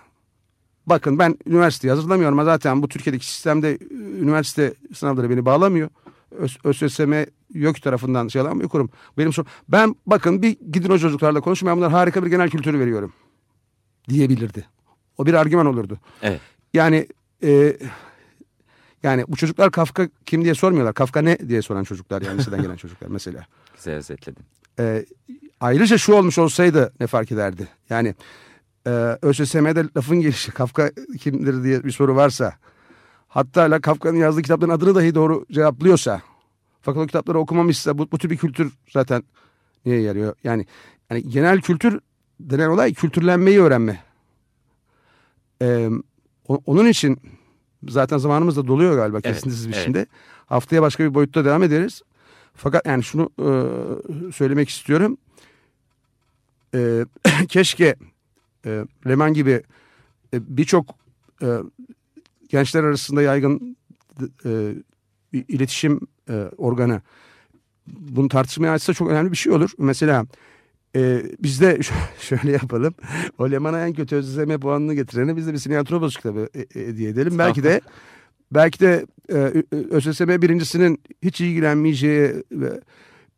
Bakın 0.85 1.19
ben 1.19 1.37
üniversiteye 1.45 1.93
hazırlamıyorum 1.93 2.39
ama 2.39 2.45
zaten 2.45 2.81
bu 2.81 2.87
Türkiye'deki 2.87 3.25
sistemde 3.25 3.71
e, 3.71 3.77
üniversite 3.95 4.73
sınavları 4.93 5.29
beni 5.29 5.45
bağlamıyor. 5.45 5.89
Öz, 6.31 6.57
ÖSSM 6.63 7.13
yok 7.53 7.81
tarafından 7.81 8.27
şey 8.27 8.41
alan 8.41 8.59
bir 8.59 8.67
kurum. 8.67 8.89
Benim 9.17 9.33
sor 9.33 9.45
ben 9.69 9.95
bakın 10.05 10.41
bir 10.41 10.57
gidin 10.71 10.89
o 10.89 10.97
çocuklarla 10.97 11.41
konuşun 11.41 11.67
ben 11.67 11.77
bunlara 11.77 11.93
harika 11.93 12.25
bir 12.25 12.29
genel 12.29 12.49
kültürü 12.49 12.79
veriyorum 12.79 13.13
diyebilirdi. 14.09 14.65
O 15.17 15.25
bir 15.25 15.33
argüman 15.33 15.65
olurdu. 15.65 15.99
Evet. 16.21 16.41
Yani 16.73 17.07
e, 17.43 17.77
yani 19.03 19.25
bu 19.27 19.35
çocuklar 19.35 19.71
Kafka 19.71 20.09
kim 20.25 20.43
diye 20.43 20.55
sormuyorlar. 20.55 20.93
Kafka 20.93 21.21
ne 21.21 21.37
diye 21.49 21.61
soran 21.61 21.83
çocuklar 21.83 22.21
yani 22.21 22.37
liseden 22.37 22.61
gelen 22.61 22.75
çocuklar 22.75 23.07
mesela. 23.07 23.45
Güzel 23.75 23.95
özetledin. 23.95 24.43
Ee, 24.79 25.05
ayrıca 25.59 25.97
şu 25.97 26.13
olmuş 26.13 26.37
olsaydı 26.37 26.93
ne 26.99 27.07
fark 27.07 27.31
ederdi? 27.31 27.67
Yani 27.89 28.15
e, 28.87 29.17
ÖSSM'de 29.21 29.85
lafın 29.97 30.21
gelişi 30.21 30.51
Kafka 30.51 30.91
kimdir 31.19 31.63
diye 31.63 31.83
bir 31.83 31.91
soru 31.91 32.15
varsa 32.15 32.53
hatta 33.27 33.61
La 33.61 33.81
Kafka'nın 33.81 34.17
yazdığı 34.17 34.41
kitapların 34.41 34.71
adını 34.71 34.95
dahi 34.95 35.15
doğru 35.15 35.45
cevaplıyorsa 35.51 36.21
fakat 36.81 37.03
o 37.03 37.05
kitapları 37.05 37.39
okumamışsa 37.39 37.97
bu, 37.97 38.11
bu 38.11 38.17
tür 38.17 38.29
bir 38.29 38.37
kültür 38.37 38.73
zaten 38.89 39.23
niye 39.85 40.01
yarıyor? 40.01 40.35
Yani 40.43 40.65
yani 41.09 41.29
genel 41.29 41.61
kültür 41.61 41.99
denen 42.39 42.69
olay 42.69 42.93
kültürlenmeyi 42.93 43.61
öğrenme. 43.61 44.03
Ee, 45.61 45.89
onun 46.47 46.87
için 46.87 47.21
zaten 47.87 48.17
zamanımız 48.17 48.57
da 48.57 48.67
doluyor 48.67 48.95
galiba 48.95 49.19
Evet, 49.23 49.35
kesintisiz 49.35 49.65
evet. 49.65 49.77
biçimde. 49.77 50.05
Haftaya 50.45 50.81
başka 50.81 51.03
bir 51.03 51.13
boyutta 51.13 51.45
devam 51.45 51.63
ederiz. 51.63 52.01
Fakat 52.55 52.85
yani 52.85 53.03
şunu 53.03 53.29
e, 53.39 53.49
söylemek 54.31 54.69
istiyorum. 54.69 55.17
E, 56.75 57.05
keşke 57.49 57.95
e, 58.65 58.85
Leman 59.07 59.33
gibi 59.33 59.63
e, 60.33 60.57
birçok 60.57 60.95
e, 61.41 61.47
gençler 62.49 62.83
arasında 62.83 63.21
yaygın 63.21 63.77
e, 64.45 64.75
iletişim 65.33 65.99
e, 66.29 66.33
organı 66.57 67.01
bunu 67.87 68.29
tartışmaya 68.29 68.71
açsa 68.71 68.93
çok 68.93 69.09
önemli 69.09 69.31
bir 69.31 69.37
şey 69.37 69.53
olur. 69.53 69.71
Mesela 69.77 70.25
e, 70.95 71.23
biz 71.39 71.61
de 71.61 71.79
şöyle 72.19 72.51
yapalım. 72.51 72.93
O 73.37 73.51
Leman'a 73.51 73.87
en 73.87 73.93
kötü 73.93 74.15
özleme 74.15 74.57
puanını 74.57 74.93
getirene 74.93 75.35
biz 75.35 75.47
de 75.47 75.53
bir 75.53 75.57
Sinatropos 75.57 76.15
kitabı 76.15 76.49
e, 76.53 76.59
e, 76.59 76.87
hediye 76.87 77.09
edelim. 77.09 77.37
Belki 77.37 77.63
de 77.63 77.81
belki 78.51 78.79
de 78.79 79.05
e, 79.29 79.63
ÖSSM 79.71 80.29
birincisinin 80.29 81.01
hiç 81.23 81.41
ilgilenmeyeceği 81.41 82.43
ve 82.51 82.81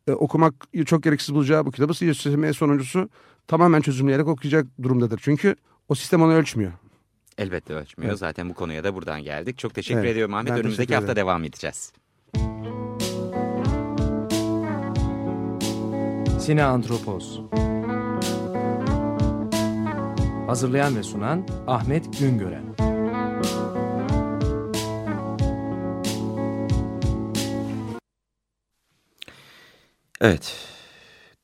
e, 0.07 0.11
okumak 0.11 0.53
çok 0.85 1.03
gereksiz 1.03 1.35
bulacağı 1.35 1.65
bu 1.65 1.71
kitabı 1.71 1.91
ÖSSM 1.91 2.53
sonuncusu 2.53 3.09
tamamen 3.47 3.81
çözümleyerek 3.81 4.27
okuyacak 4.27 4.65
durumdadır. 4.81 5.19
Çünkü 5.23 5.55
o 5.89 5.95
sistem 5.95 6.21
onu 6.21 6.33
ölçmüyor. 6.33 6.71
Elbette 7.37 7.73
ölçmüyor. 7.73 8.09
Evet. 8.09 8.19
Zaten 8.19 8.49
bu 8.49 8.53
konuya 8.53 8.83
da 8.83 8.95
buradan 8.95 9.23
geldik. 9.23 9.57
Çok 9.57 9.73
teşekkür 9.73 9.99
Evet, 9.99 10.11
ediyorum 10.11 10.33
Ahmet. 10.33 10.51
ben 10.51 10.59
Önümüzdeki 10.59 10.95
hafta 10.95 11.15
devam 11.15 11.43
edeceğiz. 11.43 11.93
Sine 16.39 16.63
Antropoz. 16.63 17.41
Hazırlayan 20.47 20.95
ve 20.95 21.03
sunan 21.03 21.47
Ahmet 21.67 22.19
Güngören. 22.19 22.90
Evet, 30.23 30.55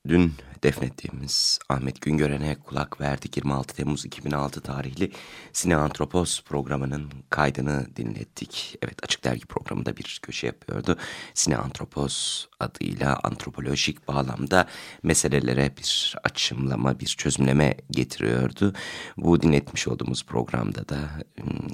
dün 0.08 0.34
defnettiğimiz 0.64 1.60
Ahmet 1.70 2.02
Güngören'e 2.02 2.56
kulak 2.56 3.02
verdik. 3.02 3.38
26 3.38 3.76
Temmuz 3.76 4.06
2006 4.06 4.62
tarihli 4.62 5.12
Sine 5.54 5.76
Antropos 5.76 6.42
programının 6.44 7.12
kaydını 7.30 7.88
dinlettik. 7.96 8.78
Evet, 8.82 9.04
Açık 9.04 9.24
Dergi 9.24 9.46
programında 9.46 9.98
bir 9.98 10.20
köşe 10.22 10.48
yapıyordu. 10.48 10.98
Sine 11.34 11.58
Antropos 11.58 12.46
adıyla 12.60 13.20
antropolojik 13.24 14.08
bağlamda 14.08 14.68
meselelere 15.04 15.78
bir 15.78 16.16
açımlama, 16.24 17.00
bir 17.00 17.06
çözümleme 17.06 17.78
getiriyordu. 17.92 18.74
Bu 19.18 19.42
dinletmiş 19.42 19.88
olduğumuz 19.88 20.26
programda 20.26 20.90
da 20.90 20.98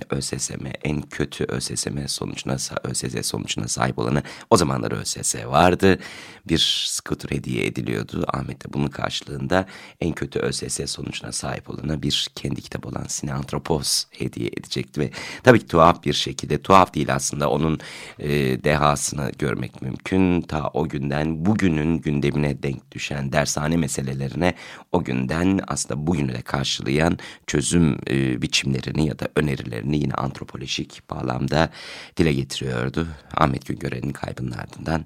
ÖSSM 0.10 0.66
en 0.84 1.02
kötü 1.02 1.44
ÖSSM 1.44 2.08
sonucuna, 2.08 2.58
ÖSS 2.84 3.28
sonucuna 3.28 3.68
sahip 3.68 4.00
olanı 4.00 4.24
o 4.50 4.58
zamanlar 4.58 4.92
ÖSS 4.92 5.36
vardı. 5.36 6.00
Bir 6.48 6.86
skuter 6.88 7.30
hediye 7.32 7.66
ediliyordu. 7.66 8.26
Ahmet 8.28 8.66
de 8.66 8.73
bunun 8.74 8.88
karşılığında 8.88 9.66
en 10.02 10.12
kötü 10.12 10.40
ÖSS 10.40 10.92
sonucuna 10.92 11.32
sahip 11.32 11.70
olana 11.70 12.02
bir 12.02 12.28
kendi 12.36 12.62
kitabı 12.62 12.88
olan 12.88 13.06
Sine 13.08 13.34
Antropos 13.34 14.06
hediye 14.12 14.48
edecekti 14.48 15.02
ve 15.02 15.10
tabii 15.44 15.60
ki 15.60 15.68
tuhaf 15.68 16.04
bir 16.04 16.14
şekilde 16.14 16.62
tuhaf 16.62 16.94
değil 16.94 17.16
aslında 17.16 17.50
onun 17.50 17.80
e, 18.20 18.30
dehasını 18.64 19.32
görmek 19.40 19.82
mümkün. 19.82 20.42
Ta 20.42 20.70
o 20.74 20.90
günden 20.90 21.46
bugünün 21.46 21.98
gündemine 21.98 22.64
denk 22.64 22.92
düşen 22.92 23.32
dershane 23.32 23.78
meselelerine 23.78 24.54
o 24.92 25.04
günden 25.04 25.60
aslında 25.68 26.08
bugünü 26.08 26.34
de 26.34 26.42
karşılayan 26.42 27.18
çözüm 27.48 27.98
e, 28.10 28.42
biçimlerini 28.42 29.08
ya 29.08 29.20
da 29.20 29.28
önerilerini 29.36 29.98
yine 29.98 30.14
antropolojik 30.14 31.10
bağlamda 31.10 31.70
dile 32.18 32.34
getiriyordu. 32.34 33.08
Ahmet 33.34 33.66
Güngören'in 33.66 34.12
kaybının 34.12 34.52
ardından 34.52 35.06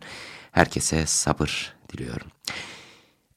herkese 0.51 1.05
sabır 1.05 1.73
diliyorum. 1.89 2.27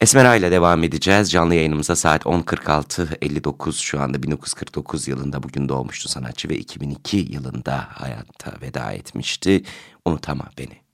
Esmera 0.01 0.37
ile 0.37 0.51
devam 0.51 0.85
edeceğiz. 0.85 1.31
Canlı 1.31 1.55
yayınımıza 1.55 1.97
saat 1.97 2.23
10.46.59 2.23 3.73
şu 3.73 4.01
anda 4.01 4.23
1949 4.23 5.09
yılında 5.09 5.43
bugün 5.43 5.69
doğmuştu 5.69 6.09
sanatçı 6.09 6.49
ve 6.49 6.57
2002 6.57 7.17
yılında 7.17 7.89
hayata 7.91 8.53
veda 8.63 8.93
etmişti. 8.93 9.63
Unutama 10.05 10.45
beni. 10.59 10.90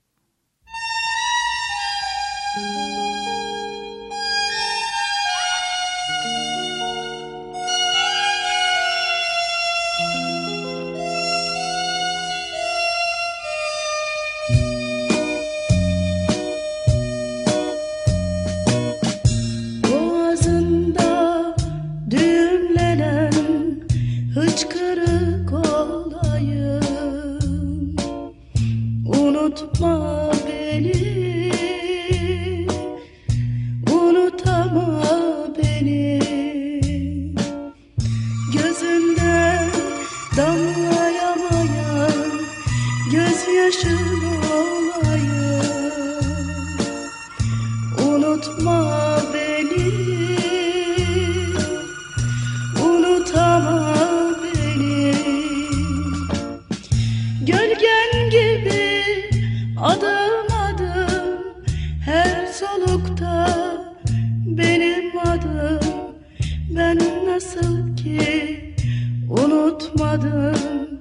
Unutmadım. 69.77 70.99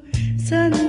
Sen 0.49 0.86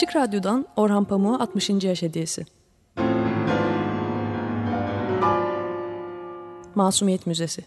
Açık 0.00 0.16
Radyo'dan 0.16 0.66
Orhan 0.76 1.04
Pamuk'a 1.04 1.42
60. 1.42 1.70
yaş 1.70 2.02
hediyesi. 2.02 2.46
Masumiyet 6.74 7.26
Müzesi. 7.26 7.64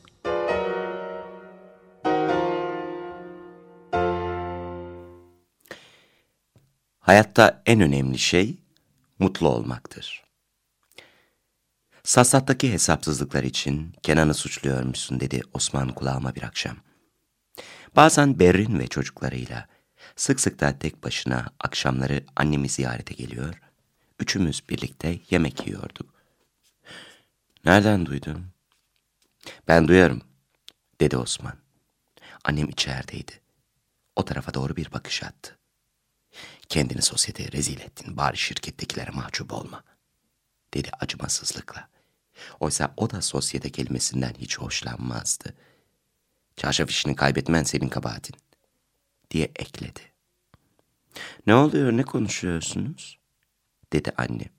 Hayatta 7.00 7.62
en 7.66 7.82
önemli 7.82 8.18
şey 8.20 8.58
mutlu 9.20 9.50
olmaktır. 9.50 10.24
Sassat'taki 12.04 12.74
hesapsızlıklar 12.74 13.44
için 13.44 13.94
Kenan'ı 14.04 14.34
suçluyormuşsun 14.34 15.20
dedi 15.20 15.42
Osman 15.54 15.90
kulağıma 15.90 16.36
bir 16.36 16.44
akşam. 16.44 16.76
Bazen 17.96 18.40
Berrin 18.40 18.80
ve 18.80 18.88
çocuklarıyla 18.88 19.73
sık 20.16 20.40
sık 20.40 20.60
da 20.60 20.80
tek 20.80 21.04
başına 21.04 21.50
akşamları 21.60 22.26
annemi 22.36 22.70
ziyarete 22.70 23.14
geliyor, 23.14 23.62
üçümüz 24.20 24.70
birlikte 24.70 25.20
yemek 25.30 25.68
yiyorduk. 25.68 26.14
Nereden 27.66 28.06
duydun? 28.06 28.46
Ben 29.68 29.88
duyarım, 29.88 30.22
dedi 31.02 31.18
Osman. 31.18 31.58
Annem 32.44 32.70
içerideydi. 32.70 33.42
O 34.16 34.26
tarafa 34.26 34.54
doğru 34.54 34.76
bir 34.76 34.92
bakış 34.92 35.24
attı. 35.24 35.58
Kendini 36.70 37.02
sosyeteye 37.02 37.52
rezil 37.52 37.80
ettin, 37.80 38.18
bari 38.18 38.38
şirkettekilere 38.38 39.12
mahcup 39.12 39.54
olma, 39.54 39.84
dedi 40.74 40.90
acımasızlıkla. 41.00 41.90
Oysa 42.60 42.94
o 42.98 43.10
da 43.10 43.22
sosyete 43.22 43.72
kelimesinden 43.72 44.34
hiç 44.38 44.58
hoşlanmazdı. 44.58 45.54
Çarşaf 46.58 46.90
işini 46.90 47.16
kaybetmen 47.16 47.64
senin 47.64 47.90
kabahatin, 47.90 48.36
diye 49.34 49.52
ekledi. 49.56 50.00
Ne 51.48 51.56
oluyor, 51.56 51.92
ne 51.92 52.04
konuşuyorsunuz? 52.04 53.20
dedi 53.94 54.12
annem. 54.18 54.50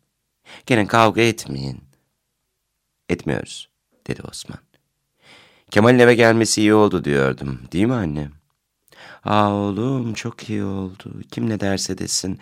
Gene 0.67 0.87
kavga 0.87 1.21
etmeyin. 1.21 1.85
Etmiyoruz, 3.09 3.69
dedi 4.07 4.23
Osman. 4.23 4.59
Kemal'in 5.71 5.99
eve 5.99 6.15
gelmesi 6.15 6.61
iyi 6.61 6.75
oldu 6.75 7.05
diyordum, 7.05 7.61
değil 7.73 7.85
mi 7.85 7.95
annem? 7.95 8.33
Aa 9.25 9.53
oğlum 9.53 10.15
çok 10.15 10.51
iyi 10.51 10.65
oldu. 10.65 11.23
Kim 11.31 11.49
ne 11.51 11.61
derse 11.61 11.99
desin. 11.99 12.39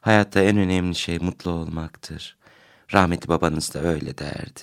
Hayatta 0.00 0.40
en 0.40 0.56
önemli 0.56 0.94
şey 0.94 1.18
mutlu 1.18 1.50
olmaktır. 1.50 2.36
Rahmetli 2.92 3.28
babanız 3.28 3.74
da 3.74 3.82
öyle 3.82 4.18
derdi. 4.18 4.60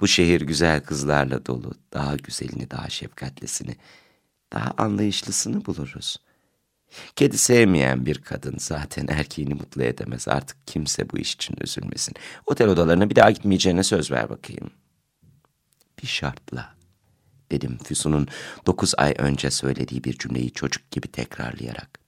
Bu 0.00 0.08
şehir 0.08 0.40
güzel 0.40 0.80
kızlarla 0.80 1.46
dolu. 1.46 1.72
Daha 1.92 2.16
güzelini, 2.16 2.70
daha 2.70 2.88
şefkatlisini, 2.88 3.76
daha 4.52 4.74
anlayışlısını 4.78 5.66
buluruz. 5.66 6.16
Kedi 7.16 7.38
sevmeyen 7.38 8.06
bir 8.06 8.18
kadın 8.18 8.54
zaten 8.58 9.06
erkeğini 9.08 9.54
mutlu 9.54 9.82
edemez. 9.82 10.28
Artık 10.28 10.66
kimse 10.66 11.10
bu 11.10 11.18
iş 11.18 11.34
için 11.34 11.56
üzülmesin. 11.60 12.14
Otel 12.46 12.68
odalarına 12.68 13.10
bir 13.10 13.16
daha 13.16 13.30
gitmeyeceğine 13.30 13.82
söz 13.82 14.10
ver 14.10 14.30
bakayım. 14.30 14.70
Bir 16.02 16.06
şartla 16.06 16.74
dedim 17.50 17.78
Füsun'un 17.84 18.28
dokuz 18.66 18.92
ay 18.98 19.14
önce 19.18 19.50
söylediği 19.50 20.04
bir 20.04 20.18
cümleyi 20.18 20.52
çocuk 20.52 20.90
gibi 20.90 21.08
tekrarlayarak. 21.08 21.98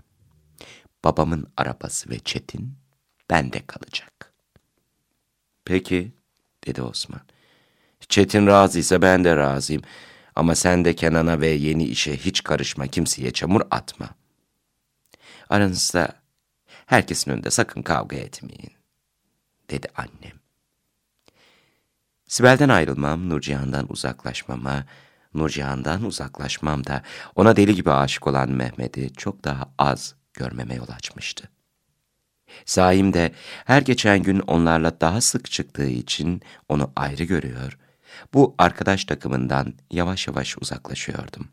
Babamın 1.04 1.46
arabası 1.56 2.10
ve 2.10 2.18
Çetin 2.18 2.74
bende 3.30 3.66
kalacak. 3.66 4.32
Peki, 5.64 6.12
dedi 6.66 6.82
Osman. 6.82 7.20
Çetin 8.08 8.46
razıysa 8.46 9.02
ben 9.02 9.24
de 9.24 9.36
razıyım. 9.36 9.82
Ama 10.36 10.54
sen 10.54 10.84
de 10.84 10.94
Kenan'a 10.94 11.40
ve 11.40 11.48
yeni 11.48 11.84
işe 11.84 12.16
hiç 12.16 12.42
karışma, 12.42 12.86
kimseye 12.86 13.30
çamur 13.30 13.60
atma. 13.70 14.08
Aranızda 15.48 16.08
herkesin 16.86 17.30
önünde 17.30 17.50
sakın 17.50 17.82
kavga 17.82 18.16
etmeyin, 18.16 18.72
dedi 19.70 19.88
annem. 19.96 20.40
Sibel'den 22.26 22.68
ayrılmam, 22.68 23.28
Nurcihan'dan 23.28 23.92
uzaklaşmama, 23.92 24.84
Nurcihan'dan 25.34 26.04
uzaklaşmam 26.04 26.86
da 26.86 27.02
ona 27.34 27.56
deli 27.56 27.74
gibi 27.74 27.90
aşık 27.90 28.26
olan 28.26 28.50
Mehmet'i 28.50 29.12
çok 29.12 29.44
daha 29.44 29.70
az 29.78 30.14
görmeme 30.34 30.74
yol 30.74 30.88
açmıştı. 30.88 31.48
Saim 32.64 33.12
de 33.12 33.32
her 33.64 33.82
geçen 33.82 34.22
gün 34.22 34.38
onlarla 34.38 35.00
daha 35.00 35.20
sık 35.20 35.50
çıktığı 35.50 35.86
için 35.86 36.42
onu 36.68 36.92
ayrı 36.96 37.24
görüyor, 37.24 37.78
bu 38.34 38.54
arkadaş 38.58 39.04
takımından 39.04 39.74
yavaş 39.90 40.28
yavaş 40.28 40.56
uzaklaşıyordum. 40.58 41.48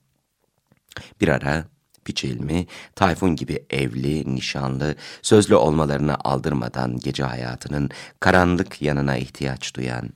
Bir 1.21 1.27
ara 1.27 1.65
Piçilmi, 2.06 2.66
Tayfun 2.96 3.36
gibi 3.36 3.66
evli, 3.70 4.36
nişanlı, 4.36 4.96
sözlü 5.22 5.56
olmalarını 5.56 6.16
aldırmadan 6.24 7.00
gece 7.00 7.24
hayatının 7.24 7.90
karanlık 8.20 8.82
yanına 8.82 9.18
ihtiyaç 9.18 9.76
duyan, 9.76 10.10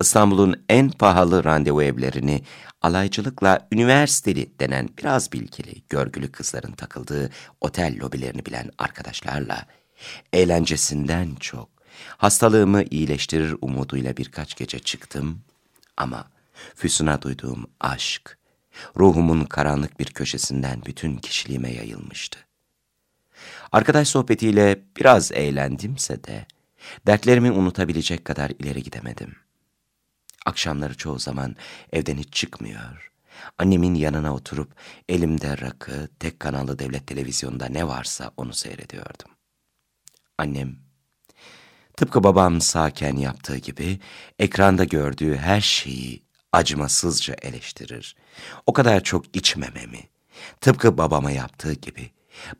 İstanbul'un 0.00 0.64
en 0.68 0.90
pahalı 0.90 1.44
randevu 1.44 1.82
evlerini 1.82 2.42
alaycılıkla 2.82 3.68
üniversiteli 3.72 4.58
denen 4.60 4.88
biraz 4.98 5.32
bilgili, 5.32 5.82
görgülü 5.88 6.32
kızların 6.32 6.72
takıldığı 6.72 7.30
otel 7.60 7.96
lobilerini 8.00 8.46
bilen 8.46 8.70
arkadaşlarla, 8.78 9.66
eğlencesinden 10.32 11.34
çok, 11.40 11.68
hastalığımı 12.16 12.82
iyileştirir 12.82 13.56
umuduyla 13.60 14.16
birkaç 14.16 14.56
gece 14.56 14.78
çıktım. 14.78 15.40
Ama 15.96 16.28
Füsun'a 16.74 17.22
duyduğum 17.22 17.66
aşk, 17.80 18.38
ruhumun 18.98 19.44
karanlık 19.44 20.00
bir 20.00 20.06
köşesinden 20.06 20.82
bütün 20.86 21.16
kişiliğime 21.16 21.72
yayılmıştı. 21.72 22.38
Arkadaş 23.72 24.08
sohbetiyle 24.08 24.82
biraz 24.96 25.32
eğlendimse 25.32 26.24
de, 26.24 26.46
dertlerimi 27.06 27.50
unutabilecek 27.50 28.24
kadar 28.24 28.50
ileri 28.50 28.82
gidemedim. 28.82 29.36
Akşamları 30.46 30.96
çoğu 30.96 31.18
zaman 31.18 31.56
evden 31.92 32.16
hiç 32.16 32.32
çıkmıyor, 32.32 33.12
annemin 33.58 33.94
yanına 33.94 34.34
oturup 34.34 34.74
elimde 35.08 35.58
rakı, 35.58 36.08
tek 36.20 36.40
kanallı 36.40 36.78
devlet 36.78 37.06
televizyonda 37.06 37.66
ne 37.66 37.88
varsa 37.88 38.30
onu 38.36 38.54
seyrediyordum. 38.54 39.30
Annem, 40.38 40.76
tıpkı 41.96 42.24
babam 42.24 42.60
sağken 42.60 43.16
yaptığı 43.16 43.56
gibi 43.56 44.00
ekranda 44.38 44.84
gördüğü 44.84 45.36
her 45.36 45.60
şeyi 45.60 46.27
acımasızca 46.52 47.34
eleştirir. 47.42 48.16
O 48.66 48.72
kadar 48.72 49.02
çok 49.02 49.36
içmememi, 49.36 50.08
tıpkı 50.60 50.98
babama 50.98 51.30
yaptığı 51.30 51.72
gibi 51.72 52.10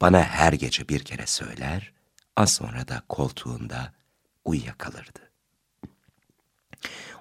bana 0.00 0.22
her 0.22 0.52
gece 0.52 0.88
bir 0.88 1.00
kere 1.00 1.26
söyler, 1.26 1.92
az 2.36 2.52
sonra 2.52 2.88
da 2.88 3.02
koltuğunda 3.08 3.92
uyuyakalırdı. 4.44 5.20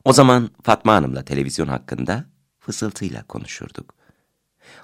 O 0.05 0.13
zaman 0.13 0.49
Fatma 0.63 0.93
Hanım'la 0.93 1.25
televizyon 1.25 1.67
hakkında 1.67 2.25
fısıltıyla 2.59 3.23
konuşurduk. 3.23 3.93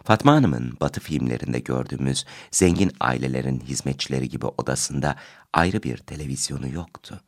Fatma 0.04 0.34
Hanım'ın 0.34 0.78
Batı 0.82 1.02
filmlerinde 1.02 1.60
gördüğümüz 1.60 2.26
zengin 2.52 2.92
ailelerin 3.00 3.60
hizmetçileri 3.60 4.30
gibi 4.30 4.46
odasında 4.46 5.16
ayrı 5.54 5.84
bir 5.84 5.98
televizyonu 5.98 6.68
yoktu. 6.68 7.22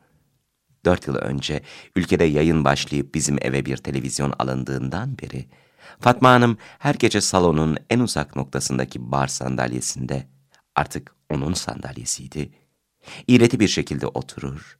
Dört 0.85 1.07
yıl 1.07 1.15
önce 1.15 1.61
ülkede 1.95 2.23
yayın 2.23 2.65
başlayıp 2.65 3.15
bizim 3.15 3.37
eve 3.41 3.65
bir 3.65 3.77
televizyon 3.77 4.33
alındığından 4.39 5.17
beri 5.17 5.45
Fatma 5.99 6.29
Hanım 6.29 6.57
her 6.79 6.95
gece 6.95 7.21
salonun 7.21 7.77
en 7.89 7.99
uzak 7.99 8.35
noktasındaki 8.35 9.11
bar 9.11 9.27
sandalyesinde 9.27 10.27
artık 10.75 11.15
onun 11.29 11.53
sandalyesiydi. 11.53 12.49
İğreti 13.27 13.59
bir 13.59 13.67
şekilde 13.67 14.07
oturur, 14.07 14.77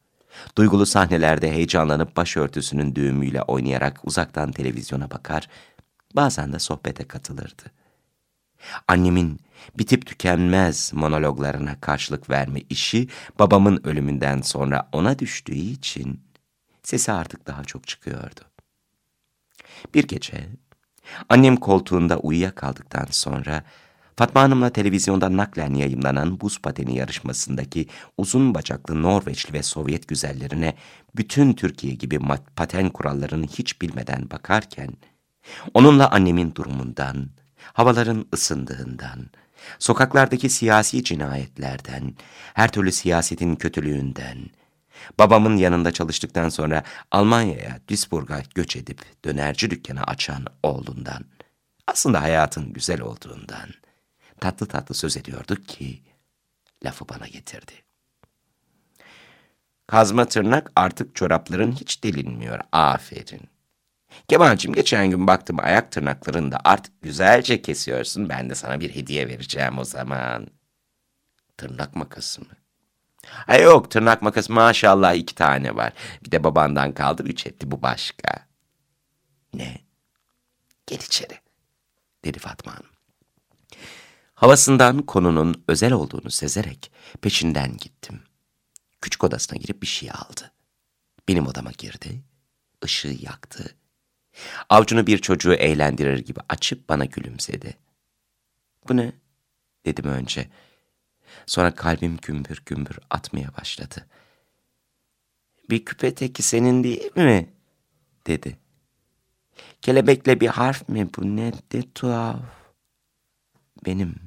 duygulu 0.58 0.86
sahnelerde 0.86 1.52
heyecanlanıp 1.52 2.18
başörtüsünün 2.18 2.96
düğümüyle 2.96 3.42
oynayarak 3.42 4.00
uzaktan 4.04 4.52
televizyona 4.52 5.12
bakar, 5.12 5.48
bazen 6.16 6.54
de 6.54 6.60
sohbete 6.60 7.04
katılırdı. 7.04 7.64
Annemin 8.88 9.40
bitip 9.78 10.06
tükenmez 10.06 10.92
monologlarına 10.94 11.80
karşılık 11.82 12.30
verme 12.30 12.62
işi 12.70 13.08
babamın 13.40 13.82
ölümünden 13.84 14.42
sonra 14.42 14.90
ona 14.92 15.20
düştüğü 15.20 15.54
için 15.54 16.22
sesi 16.84 17.12
artık 17.12 17.48
daha 17.48 17.64
çok 17.64 17.88
çıkıyordu. 17.88 18.42
Bir 19.94 20.08
gece 20.08 20.50
annem 21.30 21.58
koltuğunda 21.58 22.18
uyuyakaldıktan 22.20 23.08
sonra 23.12 23.64
Fatma 24.18 24.42
Hanım'la 24.42 24.70
televizyonda 24.70 25.38
naklen 25.38 25.74
yayımlanan 25.74 26.42
buz 26.42 26.62
pateni 26.62 26.98
yarışmasındaki 26.98 27.88
uzun 28.18 28.54
bacaklı 28.54 29.02
Norveçli 29.02 29.54
ve 29.54 29.64
Sovyet 29.64 30.08
güzellerine 30.08 30.76
bütün 31.16 31.54
Türkiye 31.54 31.94
gibi 31.94 32.20
paten 32.56 32.90
kurallarını 32.90 33.46
hiç 33.48 33.82
bilmeden 33.82 34.30
bakarken, 34.32 34.90
onunla 35.74 36.12
annemin 36.12 36.56
durumundan, 36.56 37.30
havaların 37.74 38.26
ısındığından, 38.34 39.30
sokaklardaki 39.80 40.50
siyasi 40.50 41.04
cinayetlerden, 41.04 42.16
her 42.54 42.72
türlü 42.72 42.92
siyasetin 42.92 43.56
kötülüğünden, 43.56 44.38
babamın 45.20 45.58
yanında 45.58 45.92
çalıştıktan 45.92 46.50
sonra 46.50 46.84
Almanya'ya, 47.12 47.80
Duisburg'a 47.90 48.44
göç 48.56 48.76
edip 48.76 49.02
dönerci 49.26 49.70
dükkanı 49.70 50.04
açan 50.04 50.46
oğlundan, 50.64 51.26
aslında 51.88 52.22
hayatın 52.22 52.74
güzel 52.74 53.02
olduğundan, 53.02 53.70
tatlı 54.40 54.66
tatlı 54.66 54.96
söz 54.96 55.18
ediyorduk 55.18 55.68
ki, 55.68 56.02
lafı 56.86 57.10
bana 57.10 57.28
getirdi. 57.28 57.74
Kazma 59.88 60.26
tırnak 60.26 60.72
artık 60.76 61.16
çorapların 61.16 61.72
hiç 61.72 62.04
delinmiyor, 62.04 62.60
aferin. 62.72 63.55
Kemal'cim 64.28 64.74
geçen 64.74 65.10
gün 65.10 65.28
baktım 65.28 65.58
ayak 65.60 65.92
tırnaklarını 65.92 66.52
da 66.52 66.60
artık 66.64 67.02
güzelce 67.02 67.62
kesiyorsun. 67.62 68.30
Ben 68.30 68.50
de 68.50 68.56
sana 68.56 68.80
bir 68.80 68.96
hediye 68.96 69.28
vereceğim 69.28 69.78
o 69.78 69.84
zaman. 69.84 70.48
Tırnak 71.58 71.96
makası 71.96 72.42
mı? 72.42 72.48
Ay 73.48 73.62
yok 73.62 73.92
tırnak 73.92 74.22
makası 74.22 74.54
maşallah 74.54 75.14
iki 75.14 75.36
tane 75.36 75.76
var. 75.76 75.94
Bir 76.26 76.32
de 76.32 76.44
babandan 76.44 76.94
kaldı 76.94 77.24
üç 77.24 77.48
etti 77.48 77.72
bu 77.72 77.82
başka. 77.82 78.48
Ne? 79.54 79.78
Gel 80.88 81.00
içeri 81.00 81.40
dedi 82.26 82.40
Fatma 82.40 82.72
Hanım. 82.72 82.90
Havasından 84.36 85.02
konunun 85.02 85.64
özel 85.68 85.92
olduğunu 85.94 86.32
sezerek 86.32 86.92
peşinden 87.22 87.78
gittim. 87.78 88.22
Küçük 89.02 89.24
odasına 89.24 89.58
girip 89.58 89.82
bir 89.82 89.88
şey 89.88 90.10
aldı. 90.12 90.52
Benim 91.28 91.48
odama 91.48 91.72
girdi, 91.72 92.24
ışığı 92.84 93.18
yaktı 93.22 93.76
Avcunu 94.70 95.08
bir 95.08 95.18
çocuğu 95.18 95.54
eğlendirir 95.54 96.20
gibi 96.20 96.40
açıp 96.50 96.90
bana 96.90 97.06
gülümsedi. 97.06 97.78
Bu 98.90 98.98
ne? 98.98 99.12
dedim 99.86 100.06
önce. 100.06 100.48
Sonra 101.46 101.76
kalbim 101.76 102.18
gümbür 102.22 102.64
gümbür 102.66 103.00
atmaya 103.10 103.58
başladı. 103.58 104.08
Bir 105.70 105.86
küpe 105.86 106.16
teki 106.16 106.44
senin 106.44 106.84
değil 106.84 107.16
mi? 107.16 107.50
dedi. 108.28 108.58
Kelebekle 109.82 110.40
bir 110.40 110.48
harf 110.48 110.90
mi 110.90 111.10
bu 111.18 111.36
ne 111.36 111.54
de 111.72 111.84
tuhaf. 111.96 112.40
Benim. 113.86 114.25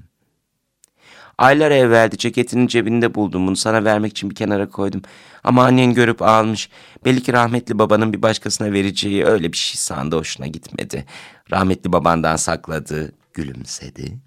Aylar 1.38 1.70
evveldi 1.70 2.18
ceketinin 2.18 2.66
cebinde 2.66 3.14
buldum 3.14 3.46
bunu 3.46 3.56
sana 3.56 3.84
vermek 3.84 4.10
için 4.10 4.30
bir 4.30 4.34
kenara 4.34 4.68
koydum. 4.68 5.02
Ama 5.44 5.64
annen 5.64 5.94
görüp 5.94 6.22
almış. 6.22 6.68
Belli 7.04 7.22
ki 7.22 7.32
rahmetli 7.32 7.78
babanın 7.78 8.12
bir 8.12 8.22
başkasına 8.22 8.72
vereceği 8.72 9.24
öyle 9.24 9.52
bir 9.52 9.56
şey 9.56 9.76
sandı 9.76 10.16
hoşuna 10.16 10.46
gitmedi. 10.46 11.04
Rahmetli 11.50 11.92
babandan 11.92 12.36
sakladığı 12.36 13.12
gülümsedi. 13.32 14.18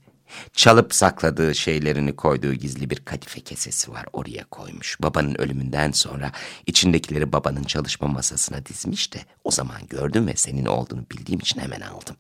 Çalıp 0.54 0.94
sakladığı 0.94 1.56
şeylerini 1.56 2.16
koyduğu 2.16 2.54
gizli 2.54 2.90
bir 2.90 2.96
kadife 2.96 3.40
kesesi 3.40 3.92
var 3.92 4.06
oraya 4.14 4.44
koymuş. 4.44 4.98
Babanın 5.02 5.42
ölümünden 5.42 5.92
sonra 5.92 6.32
içindekileri 6.66 7.34
babanın 7.34 7.64
çalışma 7.64 8.08
masasına 8.08 8.66
dizmiş 8.66 9.14
de 9.14 9.20
o 9.44 9.52
zaman 9.52 9.82
gördüm 9.90 10.28
ve 10.28 10.36
senin 10.36 10.66
olduğunu 10.66 11.06
bildiğim 11.12 11.40
için 11.40 11.62
hemen 11.62 11.82
aldım.'' 11.82 12.18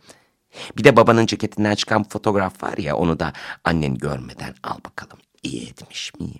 Bir 0.77 0.83
de 0.83 0.95
babanın 0.95 1.25
ceketinden 1.25 1.75
çıkan 1.75 2.03
fotoğraf 2.03 2.63
var 2.63 2.77
ya 2.77 2.95
onu 2.95 3.19
da 3.19 3.33
annen 3.63 3.97
görmeden 3.97 4.55
al 4.63 4.77
bakalım. 4.85 5.17
İyi 5.43 5.69
etmiş 5.69 6.13
miyim? 6.19 6.39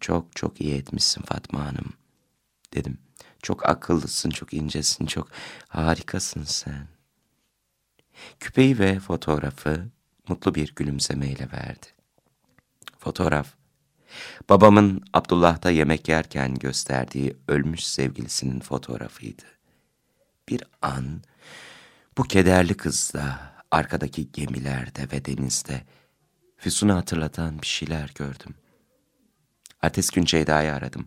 Çok 0.00 0.36
çok 0.36 0.60
iyi 0.60 0.74
etmişsin 0.74 1.22
Fatma 1.22 1.66
Hanım 1.66 1.92
dedim. 2.74 2.98
Çok 3.42 3.68
akıllısın, 3.68 4.30
çok 4.30 4.54
incesin, 4.54 5.06
çok 5.06 5.28
harikasın 5.68 6.44
sen. 6.44 6.88
Küpeyi 8.40 8.78
ve 8.78 9.00
fotoğrafı 9.00 9.88
mutlu 10.28 10.54
bir 10.54 10.74
gülümsemeyle 10.74 11.48
verdi. 11.52 11.86
Fotoğraf, 12.98 13.54
babamın 14.48 15.04
Abdullah'ta 15.12 15.70
yemek 15.70 16.08
yerken 16.08 16.54
gösterdiği 16.54 17.36
ölmüş 17.48 17.86
sevgilisinin 17.86 18.60
fotoğrafıydı. 18.60 19.42
Bir 20.48 20.62
an 20.82 21.22
bu 22.18 22.22
kederli 22.22 22.74
kızda, 22.74 23.54
arkadaki 23.70 24.32
gemilerde 24.32 25.08
ve 25.12 25.24
denizde 25.24 25.82
Füsun'u 26.56 26.94
hatırlatan 26.94 27.62
bir 27.62 27.66
şeyler 27.66 28.12
gördüm. 28.14 28.54
Ertesi 29.82 30.14
gün 30.14 30.24
Ceyda'yı 30.24 30.74
aradım. 30.74 31.06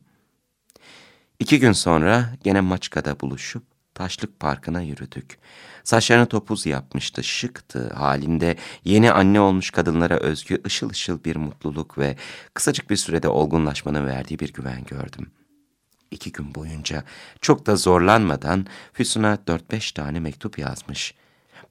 İki 1.39 1.59
gün 1.59 1.71
sonra 1.71 2.29
gene 2.43 2.61
Maçka'da 2.61 3.19
buluşup 3.19 3.63
Taşlık 3.93 4.39
Parkı'na 4.39 4.81
yürüdük. 4.81 5.37
Saçlarını 5.83 6.25
topuz 6.25 6.65
yapmıştı, 6.65 7.23
şıktı. 7.23 7.93
Halinde 7.93 8.55
yeni 8.83 9.11
anne 9.11 9.39
olmuş 9.39 9.71
kadınlara 9.71 10.17
özgü 10.17 10.61
ışıl 10.65 10.89
ışıl 10.89 11.23
bir 11.23 11.35
mutluluk 11.35 11.97
ve 11.97 12.15
kısacık 12.53 12.89
bir 12.89 12.95
sürede 12.95 13.27
olgunlaşmanın 13.27 14.05
verdiği 14.05 14.39
bir 14.39 14.53
güven 14.53 14.83
gördüm. 14.85 15.31
İki 16.11 16.31
gün 16.31 16.55
boyunca 16.55 17.03
çok 17.41 17.65
da 17.65 17.75
zorlanmadan 17.75 18.67
Füsun'a 18.93 19.37
dört 19.47 19.71
beş 19.71 19.91
tane 19.91 20.19
mektup 20.19 20.59
yazmış. 20.59 21.13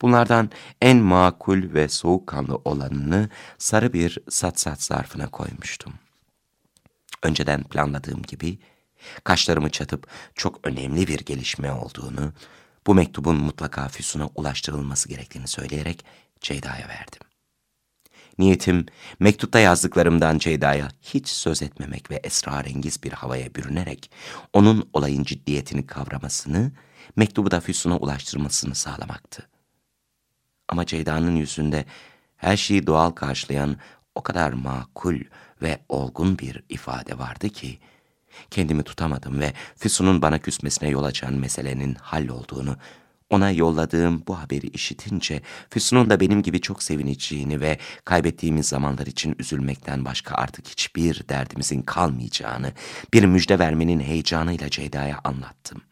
Bunlardan 0.02 0.50
en 0.82 0.96
makul 0.96 1.74
ve 1.74 1.88
soğukkanlı 1.88 2.60
olanını 2.64 3.28
sarı 3.58 3.92
bir 3.92 4.18
satsat 4.28 4.82
zarfına 4.82 5.30
koymuştum. 5.30 5.94
Önceden 7.22 7.62
planladığım 7.62 8.22
gibi 8.22 8.58
kaşlarımı 9.24 9.70
çatıp 9.70 10.06
çok 10.34 10.66
önemli 10.66 11.06
bir 11.06 11.18
gelişme 11.18 11.72
olduğunu, 11.72 12.32
bu 12.86 12.94
mektubun 12.94 13.36
mutlaka 13.36 13.88
Füsun'a 13.88 14.26
ulaştırılması 14.34 15.08
gerektiğini 15.08 15.48
söyleyerek 15.48 16.04
Ceyda'ya 16.40 16.88
verdim. 16.88 17.20
Niyetim 18.38 18.86
mektupta 19.20 19.58
yazdıklarımdan 19.58 20.38
Ceyda'ya 20.38 20.88
hiç 21.02 21.28
söz 21.28 21.62
etmemek 21.62 22.10
ve 22.10 22.20
esrarengiz 22.24 23.02
bir 23.02 23.12
havaya 23.12 23.54
bürünerek 23.54 24.10
onun 24.52 24.88
olayın 24.92 25.24
ciddiyetini 25.24 25.86
kavramasını, 25.86 26.72
mektubu 27.16 27.50
da 27.50 27.60
Füsun'a 27.60 27.96
ulaştırmasını 27.96 28.74
sağlamaktı. 28.74 29.48
Ama 30.68 30.86
Ceyda'nın 30.86 31.36
yüzünde 31.36 31.84
her 32.36 32.56
şeyi 32.56 32.86
doğal 32.86 33.10
karşılayan 33.10 33.76
o 34.14 34.22
kadar 34.22 34.52
makul 34.52 35.20
ve 35.62 35.78
olgun 35.88 36.38
bir 36.38 36.62
ifade 36.68 37.18
vardı 37.18 37.48
ki, 37.48 37.78
kendimi 38.50 38.82
tutamadım 38.82 39.40
ve 39.40 39.52
Füsun'un 39.76 40.22
bana 40.22 40.38
küsmesine 40.38 40.88
yol 40.88 41.04
açan 41.04 41.34
meselenin 41.34 41.94
hallolduğunu 41.94 42.76
ona 43.30 43.50
yolladığım 43.50 44.22
bu 44.26 44.38
haberi 44.38 44.66
işitince 44.66 45.42
Füsun'un 45.70 46.10
da 46.10 46.20
benim 46.20 46.42
gibi 46.42 46.60
çok 46.60 46.82
sevineceğini 46.82 47.60
ve 47.60 47.78
kaybettiğimiz 48.04 48.68
zamanlar 48.68 49.06
için 49.06 49.36
üzülmekten 49.38 50.04
başka 50.04 50.34
artık 50.34 50.68
hiçbir 50.68 51.28
derdimizin 51.28 51.82
kalmayacağını 51.82 52.72
bir 53.12 53.24
müjde 53.24 53.58
vermenin 53.58 54.00
heyecanıyla 54.00 54.70
Ceyda'ya 54.70 55.20
anlattım. 55.24 55.82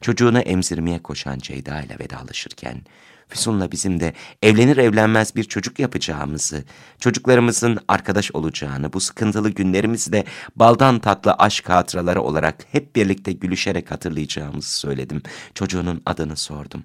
Çocuğunu 0.00 0.38
emzirmeye 0.40 1.02
koşan 1.02 1.38
Ceyda 1.38 1.82
ile 1.82 1.98
vedalaşırken 1.98 2.82
Füsun'la 3.30 3.72
bizim 3.72 4.00
de 4.00 4.14
evlenir 4.42 4.76
evlenmez 4.76 5.36
bir 5.36 5.44
çocuk 5.44 5.78
yapacağımızı, 5.78 6.64
çocuklarımızın 6.98 7.78
arkadaş 7.88 8.32
olacağını, 8.32 8.92
bu 8.92 9.00
sıkıntılı 9.00 9.50
günlerimizi 9.50 10.12
de 10.12 10.24
baldan 10.56 10.98
tatlı 10.98 11.32
aşk 11.32 11.68
hatıraları 11.68 12.22
olarak 12.22 12.66
hep 12.72 12.96
birlikte 12.96 13.32
gülüşerek 13.32 13.90
hatırlayacağımızı 13.90 14.78
söyledim. 14.78 15.22
Çocuğunun 15.54 16.02
adını 16.06 16.36
sordum. 16.36 16.82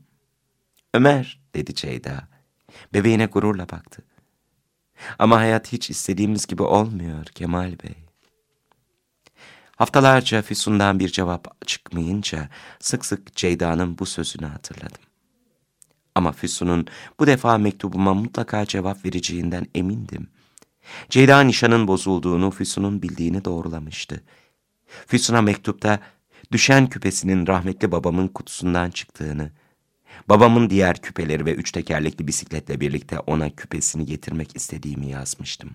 Ömer 0.94 1.42
dedi 1.56 1.76
Ceyda. 1.76 2.28
Bebeğine 2.94 3.26
gururla 3.26 3.70
baktı. 3.70 4.04
Ama 5.20 5.38
hayat 5.38 5.74
hiç 5.74 5.90
istediğimiz 5.90 6.48
gibi 6.48 6.64
olmuyor 6.64 7.26
Kemal 7.26 7.72
Bey. 7.84 8.05
Haftalarca 9.76 10.42
Füsun'dan 10.42 11.00
bir 11.00 11.10
cevap 11.10 11.68
çıkmayınca 11.68 12.50
sık 12.80 13.06
sık 13.06 13.36
Ceyda'nın 13.36 13.98
bu 13.98 14.06
sözünü 14.06 14.46
hatırladım. 14.46 15.02
Ama 16.16 16.32
Füsun'un 16.32 16.88
bu 17.20 17.28
defa 17.28 17.58
mektubuma 17.58 18.14
mutlaka 18.14 18.66
cevap 18.66 19.06
vereceğinden 19.06 19.68
emindim. 19.76 20.28
Ceyda 21.10 21.42
nişanın 21.42 21.88
bozulduğunu 21.88 22.52
Füsun'un 22.52 23.02
bildiğini 23.02 23.46
doğrulamıştı. 23.46 24.24
Füsun'a 25.08 25.42
mektupta 25.42 26.00
düşen 26.52 26.88
küpesinin 26.88 27.48
rahmetli 27.48 27.92
babamın 27.92 28.28
kutusundan 28.28 28.90
çıktığını, 28.90 29.52
babamın 30.30 30.70
diğer 30.70 31.02
küpeleri 31.02 31.46
ve 31.46 31.54
üç 31.54 31.72
tekerlekli 31.72 32.28
bisikletle 32.28 32.80
birlikte 32.80 33.20
ona 33.20 33.50
küpesini 33.50 34.06
getirmek 34.06 34.56
istediğimi 34.56 35.08
yazmıştım. 35.08 35.72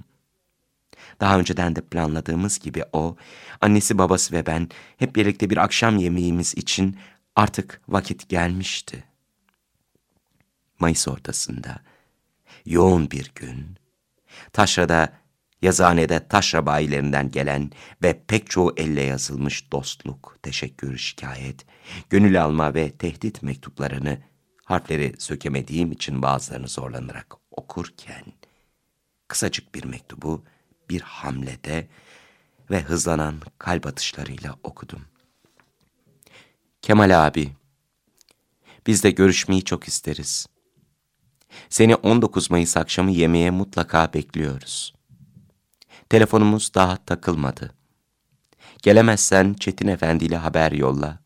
Daha 1.21 1.39
önceden 1.39 1.77
de 1.77 1.81
planladığımız 1.81 2.59
gibi 2.59 2.85
o, 2.93 3.17
annesi 3.61 3.99
babası 3.99 4.35
ve 4.35 4.47
ben 4.47 4.69
hep 4.97 5.17
birlikte 5.17 5.51
bir 5.51 5.57
akşam 5.57 5.97
yemeğimiz 5.97 6.55
için 6.55 6.99
artık 7.37 7.81
vakit 7.89 8.29
gelmişti. 8.29 9.05
Mayıs 10.79 11.09
ortasında, 11.09 11.81
yoğun 12.67 13.11
bir 13.11 13.33
gün, 13.35 13.77
Taşra'da, 14.53 15.13
yazıhanede 15.63 16.29
taşra 16.29 16.67
bayilerinden 16.67 17.31
gelen 17.31 17.71
ve 18.03 18.23
pek 18.29 18.51
çoğu 18.51 18.75
elle 18.77 19.03
yazılmış 19.03 19.73
dostluk, 19.73 20.37
teşekkür, 20.43 20.99
şikayet, 20.99 21.67
gönül 22.11 22.43
alma 22.45 22.75
ve 22.75 22.91
tehdit 22.91 23.43
mektuplarını 23.43 24.19
harfleri 24.65 25.15
sökemediğim 25.19 25.93
için 25.93 26.23
bazılarını 26.23 26.69
zorlanarak 26.69 27.35
okurken, 27.51 28.25
kısacık 29.29 29.75
bir 29.75 29.85
mektubu 29.85 30.45
bir 30.91 31.01
hamlede 31.01 31.89
ve 32.71 32.81
hızlanan 32.81 33.41
kalp 33.59 33.87
atışlarıyla 33.87 34.57
okudum. 34.63 35.05
Kemal 36.83 37.27
abi, 37.27 37.53
biz 38.87 39.05
de 39.05 39.11
görüşmeyi 39.11 39.65
çok 39.65 39.89
isteriz. 39.89 40.47
Seni 41.69 41.95
19 41.95 42.51
Mayıs 42.51 42.77
akşamı 42.77 43.11
yemeğe 43.11 43.51
mutlaka 43.51 44.13
bekliyoruz. 44.13 44.95
Telefonumuz 46.09 46.75
daha 46.75 46.97
takılmadı. 46.97 47.75
Gelemezsen 48.83 49.55
Çetin 49.55 49.89
Efendi 49.89 50.25
ile 50.25 50.37
haber 50.37 50.73
yolla. 50.73 51.19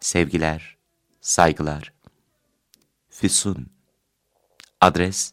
Sevgiler, 0.00 0.76
saygılar. 1.20 1.92
Füsun. 3.10 3.66
Adres, 4.80 5.32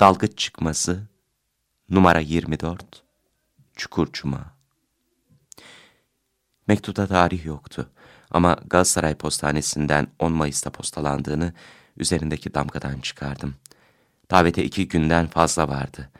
dalgıç 0.00 0.38
çıkması, 0.38 1.08
numara 1.90 2.20
24, 2.20 3.02
Çukurcuma. 3.76 4.54
Mektupta 6.68 7.06
tarih 7.06 7.44
yoktu 7.44 7.90
ama 8.30 8.56
Galatasaray 8.66 9.14
Postanesi'nden 9.14 10.06
10 10.18 10.32
Mayıs'ta 10.32 10.70
postalandığını 10.70 11.52
üzerindeki 11.96 12.54
damgadan 12.54 13.00
çıkardım. 13.00 13.54
Davete 14.30 14.64
iki 14.64 14.88
günden 14.88 15.26
fazla 15.26 15.68
vardı. 15.68 16.10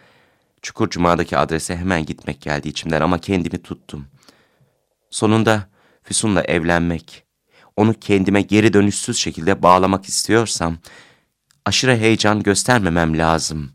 Çukurcuma'daki 0.63 1.37
adrese 1.37 1.77
hemen 1.77 2.07
gitmek 2.07 2.41
geldi 2.41 2.69
içimden 2.69 3.01
ama 3.01 3.19
kendimi 3.19 3.63
tuttum. 3.63 4.07
Sonunda 5.11 5.69
Füsun'la 6.03 6.43
evlenmek, 6.43 7.25
onu 7.77 7.95
kendime 7.95 8.43
geri 8.43 8.73
dönüşsüz 8.73 9.19
şekilde 9.19 9.63
bağlamak 9.63 10.05
istiyorsam, 10.05 10.79
aşırı 11.65 11.97
heyecan 11.97 12.43
göstermemem 12.43 13.19
lazım 13.19 13.75